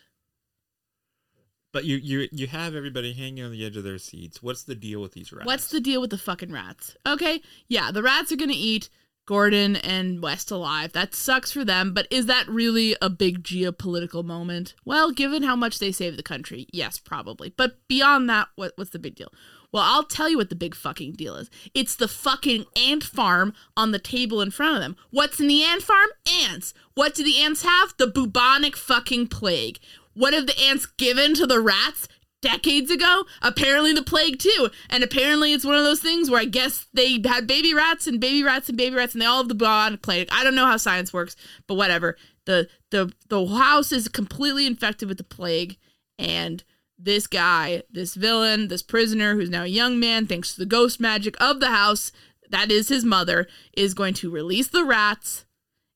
But 1.71 1.85
you 1.85 1.97
you 1.97 2.27
you 2.31 2.47
have 2.47 2.75
everybody 2.75 3.13
hanging 3.13 3.43
on 3.43 3.51
the 3.51 3.65
edge 3.65 3.77
of 3.77 3.83
their 3.83 3.99
seats. 3.99 4.41
What's 4.41 4.63
the 4.63 4.75
deal 4.75 5.01
with 5.01 5.13
these 5.13 5.31
rats? 5.31 5.45
What's 5.45 5.67
the 5.67 5.79
deal 5.79 6.01
with 6.01 6.09
the 6.09 6.17
fucking 6.17 6.51
rats? 6.51 6.95
Okay, 7.05 7.41
yeah, 7.67 7.91
the 7.91 8.01
rats 8.01 8.31
are 8.31 8.37
gonna 8.37 8.53
eat 8.55 8.89
Gordon 9.29 9.75
and 9.75 10.23
West 10.23 10.49
alive. 10.49 10.93
That 10.93 11.13
sucks 11.13 11.51
for 11.51 11.63
them, 11.63 11.93
but 11.93 12.07
is 12.09 12.25
that 12.25 12.47
really 12.47 12.95
a 12.99 13.11
big 13.11 13.43
geopolitical 13.43 14.25
moment? 14.25 14.73
Well, 14.85 15.11
given 15.11 15.43
how 15.43 15.55
much 15.55 15.77
they 15.77 15.91
saved 15.91 16.17
the 16.17 16.23
country, 16.23 16.65
yes, 16.73 16.97
probably. 16.97 17.53
But 17.55 17.77
beyond 17.87 18.27
that, 18.31 18.47
what, 18.55 18.73
what's 18.75 18.89
the 18.89 18.97
big 18.97 19.13
deal? 19.13 19.31
Well, 19.71 19.83
I'll 19.85 20.03
tell 20.03 20.29
you 20.29 20.37
what 20.37 20.49
the 20.49 20.55
big 20.55 20.73
fucking 20.73 21.11
deal 21.13 21.35
is. 21.35 21.51
It's 21.75 21.95
the 21.95 22.07
fucking 22.07 22.65
ant 22.75 23.03
farm 23.03 23.53
on 23.77 23.91
the 23.91 23.99
table 23.99 24.41
in 24.41 24.49
front 24.49 24.77
of 24.77 24.81
them. 24.81 24.95
What's 25.11 25.39
in 25.39 25.47
the 25.47 25.63
ant 25.63 25.83
farm? 25.83 26.09
Ants. 26.27 26.73
What 26.95 27.13
do 27.13 27.23
the 27.23 27.39
ants 27.39 27.61
have? 27.61 27.93
The 27.97 28.07
bubonic 28.07 28.75
fucking 28.75 29.27
plague. 29.27 29.77
What 30.19 30.33
have 30.33 30.47
the 30.47 30.59
ants 30.59 30.85
given 30.85 31.33
to 31.35 31.47
the 31.47 31.61
rats? 31.61 32.07
decades 32.41 32.89
ago. 32.89 33.25
Apparently, 33.41 33.93
the 33.93 34.03
plague 34.03 34.39
too, 34.39 34.69
and 34.89 35.03
apparently, 35.03 35.53
it's 35.53 35.65
one 35.65 35.75
of 35.75 35.83
those 35.83 35.99
things 35.99 36.29
where 36.29 36.39
I 36.39 36.45
guess 36.45 36.87
they 36.93 37.21
had 37.25 37.47
baby 37.47 37.73
rats 37.73 38.07
and 38.07 38.19
baby 38.19 38.43
rats 38.43 38.69
and 38.69 38.77
baby 38.77 38.95
rats, 38.95 39.13
and 39.13 39.21
they 39.21 39.25
all 39.25 39.39
have 39.39 39.49
the 39.49 39.55
bubonic 39.55 40.01
plague. 40.01 40.29
I 40.31 40.43
don't 40.43 40.55
know 40.55 40.65
how 40.65 40.77
science 40.77 41.11
works, 41.11 41.35
but 41.67 41.75
whatever. 41.75 42.17
the 42.45 42.69
the 42.91 43.11
The 43.27 43.45
house 43.45 43.91
is 43.91 44.07
completely 44.07 44.65
infected 44.65 45.09
with 45.09 45.17
the 45.17 45.23
plague, 45.23 45.77
and 46.17 46.63
this 46.97 47.27
guy, 47.27 47.83
this 47.89 48.15
villain, 48.15 48.67
this 48.67 48.83
prisoner, 48.83 49.35
who's 49.35 49.49
now 49.49 49.63
a 49.63 49.67
young 49.67 49.99
man, 49.99 50.25
thanks 50.27 50.53
to 50.53 50.59
the 50.59 50.65
ghost 50.65 50.99
magic 50.99 51.35
of 51.41 51.59
the 51.59 51.71
house, 51.71 52.11
that 52.49 52.71
is 52.71 52.89
his 52.89 53.05
mother, 53.05 53.47
is 53.75 53.93
going 53.93 54.13
to 54.15 54.31
release 54.31 54.67
the 54.67 54.83
rats, 54.83 55.45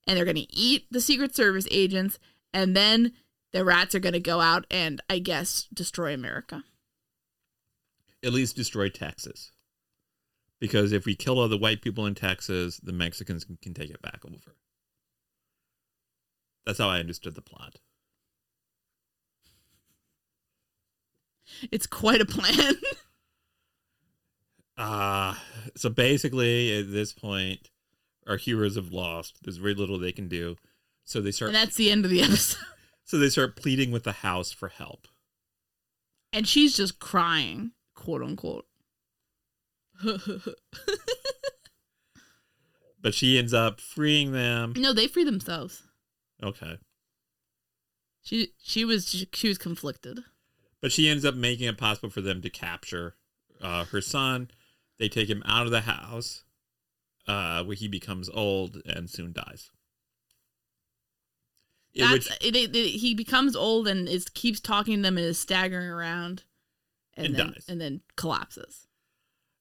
and 0.08 0.18
they're 0.18 0.26
going 0.26 0.36
to 0.36 0.56
eat 0.56 0.86
the 0.92 1.02
Secret 1.02 1.36
Service 1.36 1.68
agents, 1.72 2.20
and 2.54 2.76
then 2.76 3.14
the 3.54 3.64
rats 3.64 3.96
are 3.96 4.00
going 4.00 4.14
to 4.14 4.20
go 4.20 4.42
out 4.42 4.66
and 4.70 5.02
I 5.10 5.20
guess 5.20 5.68
destroy 5.74 6.14
America. 6.14 6.64
At 8.24 8.34
least 8.34 8.56
destroy 8.56 8.90
Texas. 8.90 9.52
because 10.60 10.92
if 10.94 11.06
we 11.06 11.14
kill 11.16 11.40
all 11.40 11.50
the 11.50 11.58
white 11.58 11.82
people 11.82 12.06
in 12.06 12.16
Texas, 12.16 12.80
the 12.82 12.94
Mexicans 12.94 13.44
can, 13.44 13.58
can 13.62 13.74
take 13.74 13.90
it 13.90 14.02
back 14.02 14.22
over. 14.26 14.56
That's 16.66 16.80
how 16.80 16.90
I 16.90 17.00
understood 17.00 17.36
the 17.36 17.42
plot. 17.42 17.76
It's 21.72 21.86
quite 21.88 22.22
a 22.22 22.26
plan. 22.26 22.76
Uh, 24.76 25.36
so 25.76 25.88
basically, 25.88 26.80
at 26.80 26.92
this 26.92 27.14
point, 27.14 27.70
our 28.26 28.38
heroes 28.38 28.76
have 28.76 28.92
lost. 28.92 29.38
There's 29.44 29.58
very 29.58 29.76
little 29.76 30.00
they 30.00 30.12
can 30.12 30.28
do. 30.28 30.56
So 31.04 31.22
they 31.22 31.30
start. 31.30 31.50
and 31.50 31.56
that's 31.56 31.76
the 31.76 31.92
end 31.92 32.06
of 32.06 32.12
the 32.12 32.24
episode. 32.24 32.58
So 33.04 33.18
they 33.18 33.30
start 33.30 33.56
pleading 33.56 33.92
with 33.92 34.04
the 34.04 34.12
house 34.12 34.52
for 34.52 34.70
help. 34.70 35.08
And 36.32 36.48
she's 36.48 36.76
just 36.76 37.00
crying, 37.00 37.72
quote 37.96 38.24
unquote. 38.24 38.66
But 43.04 43.14
she 43.14 43.38
ends 43.38 43.54
up 43.54 43.82
freeing 43.82 44.32
them. 44.32 44.74
no, 44.78 44.94
they 44.94 45.08
free 45.08 45.26
themselves. 45.26 45.84
Okay. 46.42 46.78
She 48.24 48.54
she 48.58 48.86
was 48.86 49.26
she, 49.34 49.48
was 49.50 49.58
conflicted. 49.58 50.22
But 50.82 50.94
she 50.94 51.10
ends 51.10 51.26
up 51.26 51.36
making 51.36 51.68
it 51.68 51.78
possible 51.78 52.10
for 52.10 52.22
them 52.22 52.42
to 52.42 52.50
capture 52.50 53.16
uh, 53.62 53.86
her 53.86 54.00
son. 54.00 54.50
They 54.98 55.10
take 55.10 55.30
him 55.30 55.44
out 55.46 55.66
of 55.66 55.72
the 55.72 55.82
house, 55.82 56.46
uh, 57.28 57.64
where 57.66 57.76
he 57.76 57.90
becomes 57.90 58.30
old 58.30 58.82
and 58.86 59.10
soon 59.10 59.34
dies. 59.34 59.70
That's 61.96 62.30
which- 62.30 62.38
it, 62.42 62.56
it, 62.56 62.76
it- 62.76 62.90
he 63.00 63.14
becomes 63.16 63.56
old 63.56 63.88
and 63.88 64.08
is 64.10 64.28
keeps 64.30 64.60
talking 64.60 64.98
to 64.98 65.02
them 65.04 65.18
and 65.18 65.26
is 65.28 65.40
staggering 65.40 65.88
around, 65.90 66.44
and, 67.16 67.28
And 67.28 67.36
then 67.36 67.48
dies. 67.54 67.66
and 67.68 67.80
then 67.82 68.02
collapses. 68.16 68.88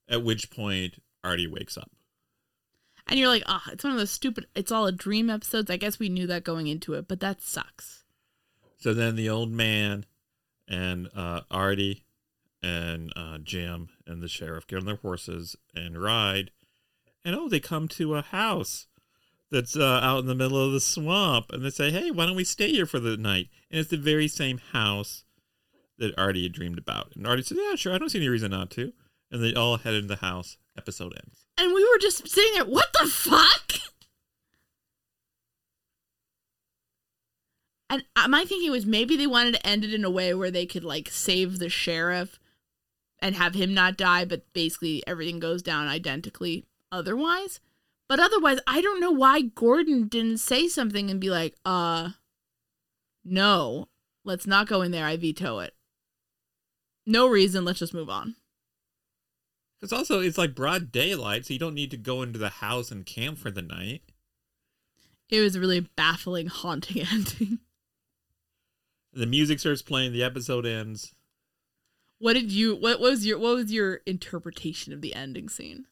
at 0.09 0.23
which 0.25 0.51
point 0.51 1.03
Artie 1.25 1.47
wakes 1.47 1.77
up. 1.77 1.91
And 3.07 3.19
you're 3.19 3.29
like, 3.29 3.43
oh, 3.47 3.61
it's 3.73 3.83
one 3.85 3.93
of 3.93 3.99
those 3.99 4.11
stupid. 4.11 4.47
It's 4.55 4.71
all 4.73 4.87
a 4.87 4.93
dream 4.93 5.29
episodes. 5.29 5.71
I 5.71 5.77
guess 5.77 5.99
we 5.99 6.09
knew 6.09 6.27
that 6.29 6.45
going 6.45 6.67
into 6.69 6.95
it, 6.95 7.09
but 7.09 7.21
that 7.21 7.43
sucks. 7.43 8.05
So 8.79 8.95
then 8.95 9.17
the 9.17 9.29
old 9.29 9.51
man 9.51 10.07
and 10.69 11.09
uh, 11.15 11.41
Artie 11.51 12.05
and 12.63 13.13
uh, 13.17 13.39
Jim 13.39 13.89
and 14.07 14.23
the 14.23 14.29
sheriff 14.29 14.67
get 14.67 14.79
on 14.79 14.87
their 14.87 14.97
horses 14.97 15.57
and 15.75 16.01
ride. 16.01 16.53
And 17.25 17.35
oh, 17.35 17.49
they 17.49 17.61
come 17.61 17.89
to 17.89 18.15
a 18.15 18.23
house 18.23 18.87
that's 19.53 19.77
uh, 19.77 20.01
out 20.03 20.19
in 20.21 20.27
the 20.27 20.35
middle 20.35 20.65
of 20.65 20.73
the 20.73 20.81
swamp. 20.81 21.47
And 21.53 21.65
they 21.65 21.71
say, 21.71 21.91
hey, 21.93 22.11
why 22.11 22.27
don't 22.27 22.35
we 22.35 22.43
stay 22.45 22.73
here 22.73 22.87
for 22.87 22.99
the 22.99 23.17
night? 23.17 23.49
And 23.71 23.79
it's 23.79 23.91
the 23.91 23.97
very 23.97 24.27
same 24.27 24.59
house 24.73 25.25
that 25.99 26.19
Artie 26.19 26.43
had 26.43 26.53
dreamed 26.53 26.79
about. 26.79 27.13
And 27.15 27.27
Artie 27.27 27.43
said, 27.43 27.59
yeah, 27.61 27.77
sure. 27.77 27.95
I 27.95 27.99
don't 27.99 28.09
see 28.09 28.19
any 28.19 28.29
reason 28.29 28.51
not 28.51 28.71
to. 28.73 28.93
And 29.31 29.45
they 29.45 29.55
all 29.55 29.77
head 29.77 29.95
into 29.95 30.09
the 30.09 30.17
house. 30.17 30.57
Episode 30.77 31.13
ends. 31.23 31.47
And 31.59 31.75
we 31.75 31.85
were 31.85 31.99
just 32.01 32.27
sitting 32.27 32.55
there. 32.55 32.65
What 32.65 32.89
the 32.99 33.07
fuck? 33.07 33.75
And 37.91 38.05
my 38.31 38.47
thinking 38.47 38.71
was 38.71 38.87
maybe 38.87 39.17
they 39.17 39.27
wanted 39.27 39.53
to 39.53 39.67
end 39.67 39.85
it 39.85 39.93
in 39.93 40.03
a 40.03 40.11
way 40.11 40.33
where 40.33 40.51
they 40.51 40.65
could 40.65 40.83
like 40.83 41.11
save 41.11 41.59
the 41.59 41.69
sheriff 41.69 42.39
and 43.19 43.35
have 43.35 43.55
him 43.55 43.75
not 43.75 43.99
die, 43.99 44.25
but 44.25 44.51
basically 44.55 45.03
everything 45.07 45.39
goes 45.39 45.61
down 45.63 45.89
identically 45.89 46.65
otherwise. 46.91 47.61
But 48.09 48.21
otherwise, 48.21 48.59
I 48.67 48.81
don't 48.81 49.01
know 49.01 49.11
why 49.11 49.41
Gordon 49.43 50.09
didn't 50.09 50.39
say 50.39 50.69
something 50.69 51.11
and 51.11 51.21
be 51.21 51.31
like, 51.31 51.55
uh, 51.65 52.11
no, 53.25 53.89
let's 54.25 54.47
not 54.47 54.69
go 54.69 54.83
in 54.83 54.91
there. 54.91 55.07
I 55.07 55.17
veto 55.17 55.61
it. 55.61 55.75
No 57.07 57.27
reason. 57.27 57.65
Let's 57.65 57.79
just 57.79 57.95
move 57.95 58.11
on. 58.11 58.37
Because 59.81 59.93
also, 59.93 60.21
it's 60.21 60.39
like 60.39 60.55
broad 60.55 60.93
daylight, 60.93 61.47
so 61.47 61.53
you 61.53 61.59
don't 61.59 61.75
need 61.75 61.91
to 61.91 61.97
go 61.97 62.23
into 62.23 62.39
the 62.39 62.49
house 62.49 62.91
and 62.93 63.05
camp 63.05 63.39
for 63.39 63.51
the 63.51 63.63
night. 63.63 64.03
It 65.29 65.41
was 65.41 65.57
a 65.57 65.61
really 65.61 65.81
baffling, 65.81 66.47
haunting 66.47 67.07
ending. 67.13 67.59
The 69.13 69.27
music 69.27 69.59
starts 69.59 69.83
playing, 69.83 70.13
the 70.13 70.23
episode 70.23 70.67
ends. 70.67 71.15
What 72.19 72.35
did 72.35 72.53
you 72.53 72.77
what 72.77 73.01
was 73.01 73.27
your 73.27 73.39
what 73.39 73.57
was 73.57 73.73
your 73.73 73.97
interpretation 74.07 74.93
of 74.93 75.01
the 75.01 75.15
ending 75.15 75.49
scene? 75.49 75.87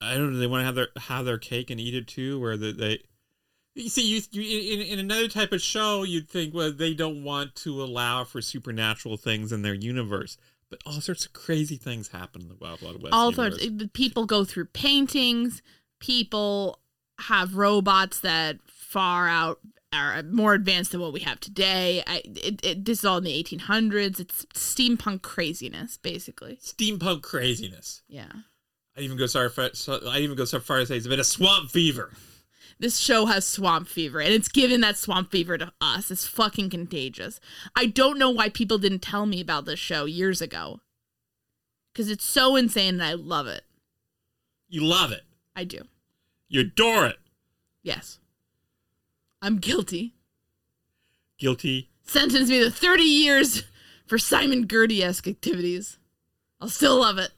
I 0.00 0.14
don't 0.14 0.32
know. 0.32 0.38
They 0.38 0.46
want 0.46 0.62
to 0.62 0.66
have 0.66 0.74
their 0.74 0.88
have 0.96 1.24
their 1.24 1.38
cake 1.38 1.70
and 1.70 1.80
eat 1.80 1.94
it 1.94 2.06
too, 2.06 2.40
where 2.40 2.56
the, 2.56 2.72
they. 2.72 3.02
You 3.74 3.88
see, 3.88 4.02
you, 4.02 4.20
you 4.32 4.74
in, 4.74 4.80
in 4.80 4.98
another 4.98 5.28
type 5.28 5.52
of 5.52 5.60
show, 5.60 6.02
you'd 6.02 6.28
think, 6.28 6.52
well, 6.52 6.72
they 6.72 6.94
don't 6.94 7.22
want 7.22 7.54
to 7.56 7.80
allow 7.80 8.24
for 8.24 8.40
supernatural 8.40 9.16
things 9.16 9.52
in 9.52 9.62
their 9.62 9.74
universe, 9.74 10.36
but 10.68 10.80
all 10.84 11.00
sorts 11.00 11.24
of 11.24 11.32
crazy 11.32 11.76
things 11.76 12.08
happen 12.08 12.42
in 12.42 12.48
the 12.48 12.56
Wild 12.60 12.82
Wild 12.82 13.02
West. 13.02 13.14
All 13.14 13.30
universe. 13.30 13.62
sorts 13.62 13.92
people 13.92 14.26
go 14.26 14.44
through 14.44 14.66
paintings, 14.66 15.62
people 16.00 16.80
have 17.20 17.56
robots 17.56 18.20
that 18.20 18.58
far 18.66 19.28
out 19.28 19.60
are 19.92 20.22
more 20.22 20.54
advanced 20.54 20.92
than 20.92 21.00
what 21.00 21.12
we 21.12 21.20
have 21.20 21.40
today. 21.40 22.02
I 22.06 22.22
it, 22.24 22.64
it 22.64 22.84
this 22.84 23.00
is 23.00 23.04
all 23.04 23.18
in 23.18 23.24
the 23.24 23.42
1800s. 23.42 24.20
It's 24.20 24.44
steampunk 24.54 25.22
craziness 25.22 25.96
basically. 25.96 26.58
steampunk 26.62 27.22
craziness. 27.22 28.02
Yeah. 28.08 28.28
I'd 28.98 29.04
even 29.04 29.16
go 29.16 29.26
so 29.26 29.48
far. 29.48 29.70
So, 29.74 30.00
I'd 30.08 30.22
even 30.22 30.36
go 30.36 30.44
so 30.44 30.58
far 30.58 30.78
as 30.78 30.88
to 30.88 30.94
say 30.94 30.96
it's 30.96 31.06
a 31.06 31.08
bit 31.08 31.20
of 31.20 31.26
swamp 31.26 31.70
fever. 31.70 32.10
This 32.80 32.98
show 32.98 33.26
has 33.26 33.46
swamp 33.46 33.86
fever 33.86 34.20
and 34.20 34.32
it's 34.32 34.48
given 34.48 34.80
that 34.80 34.96
swamp 34.96 35.30
fever 35.30 35.56
to 35.56 35.72
us. 35.80 36.10
It's 36.10 36.26
fucking 36.26 36.70
contagious. 36.70 37.38
I 37.76 37.86
don't 37.86 38.18
know 38.18 38.30
why 38.30 38.48
people 38.48 38.78
didn't 38.78 39.02
tell 39.02 39.24
me 39.24 39.40
about 39.40 39.66
this 39.66 39.78
show 39.78 40.04
years 40.04 40.40
ago. 40.40 40.80
Cuz 41.94 42.10
it's 42.10 42.24
so 42.24 42.56
insane 42.56 42.94
and 42.94 43.02
I 43.02 43.14
love 43.14 43.46
it. 43.46 43.64
You 44.68 44.84
love 44.84 45.12
it. 45.12 45.22
I 45.54 45.62
do. 45.62 45.82
You 46.48 46.60
adore 46.60 47.06
it. 47.06 47.18
Yes. 47.82 48.18
I'm 49.40 49.58
guilty. 49.58 50.14
Guilty. 51.38 51.90
Sentence 52.02 52.50
me 52.50 52.60
to 52.60 52.70
30 52.70 53.02
years 53.02 53.62
for 54.06 54.18
Simon 54.18 54.66
Girty 54.66 55.02
esque 55.04 55.28
activities. 55.28 55.98
I'll 56.60 56.68
still 56.68 56.98
love 56.98 57.18
it. 57.18 57.32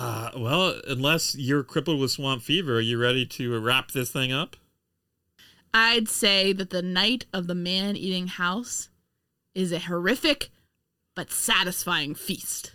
Uh, 0.00 0.30
well, 0.36 0.80
unless 0.86 1.34
you're 1.34 1.64
crippled 1.64 1.98
with 1.98 2.12
swamp 2.12 2.40
fever, 2.40 2.76
are 2.76 2.80
you 2.80 2.96
ready 2.96 3.26
to 3.26 3.58
wrap 3.58 3.90
this 3.90 4.12
thing 4.12 4.30
up? 4.30 4.54
I'd 5.74 6.08
say 6.08 6.52
that 6.52 6.70
the 6.70 6.82
night 6.82 7.26
of 7.32 7.48
the 7.48 7.54
man 7.56 7.96
eating 7.96 8.28
house 8.28 8.90
is 9.56 9.72
a 9.72 9.80
horrific 9.80 10.50
but 11.16 11.32
satisfying 11.32 12.14
feast. 12.14 12.74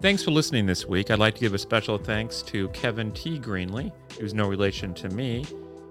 Thanks 0.00 0.24
for 0.24 0.30
listening 0.30 0.64
this 0.64 0.86
week. 0.86 1.10
I'd 1.10 1.18
like 1.18 1.34
to 1.34 1.40
give 1.42 1.52
a 1.52 1.58
special 1.58 1.98
thanks 1.98 2.40
to 2.44 2.68
Kevin 2.68 3.12
T. 3.12 3.38
Greenley, 3.38 3.92
who's 4.18 4.32
no 4.32 4.48
relation 4.48 4.94
to 4.94 5.10
me. 5.10 5.44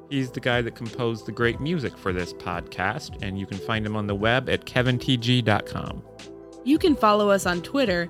He's 0.09 0.31
the 0.31 0.39
guy 0.39 0.63
that 0.63 0.73
composed 0.73 1.27
the 1.27 1.31
great 1.31 1.59
music 1.59 1.95
for 1.95 2.11
this 2.11 2.33
podcast, 2.33 3.21
and 3.21 3.37
you 3.37 3.45
can 3.45 3.59
find 3.59 3.85
him 3.85 3.95
on 3.95 4.07
the 4.07 4.15
web 4.15 4.49
at 4.49 4.65
kevintg.com. 4.65 6.01
You 6.63 6.79
can 6.79 6.95
follow 6.95 7.29
us 7.29 7.45
on 7.45 7.61
Twitter 7.61 8.09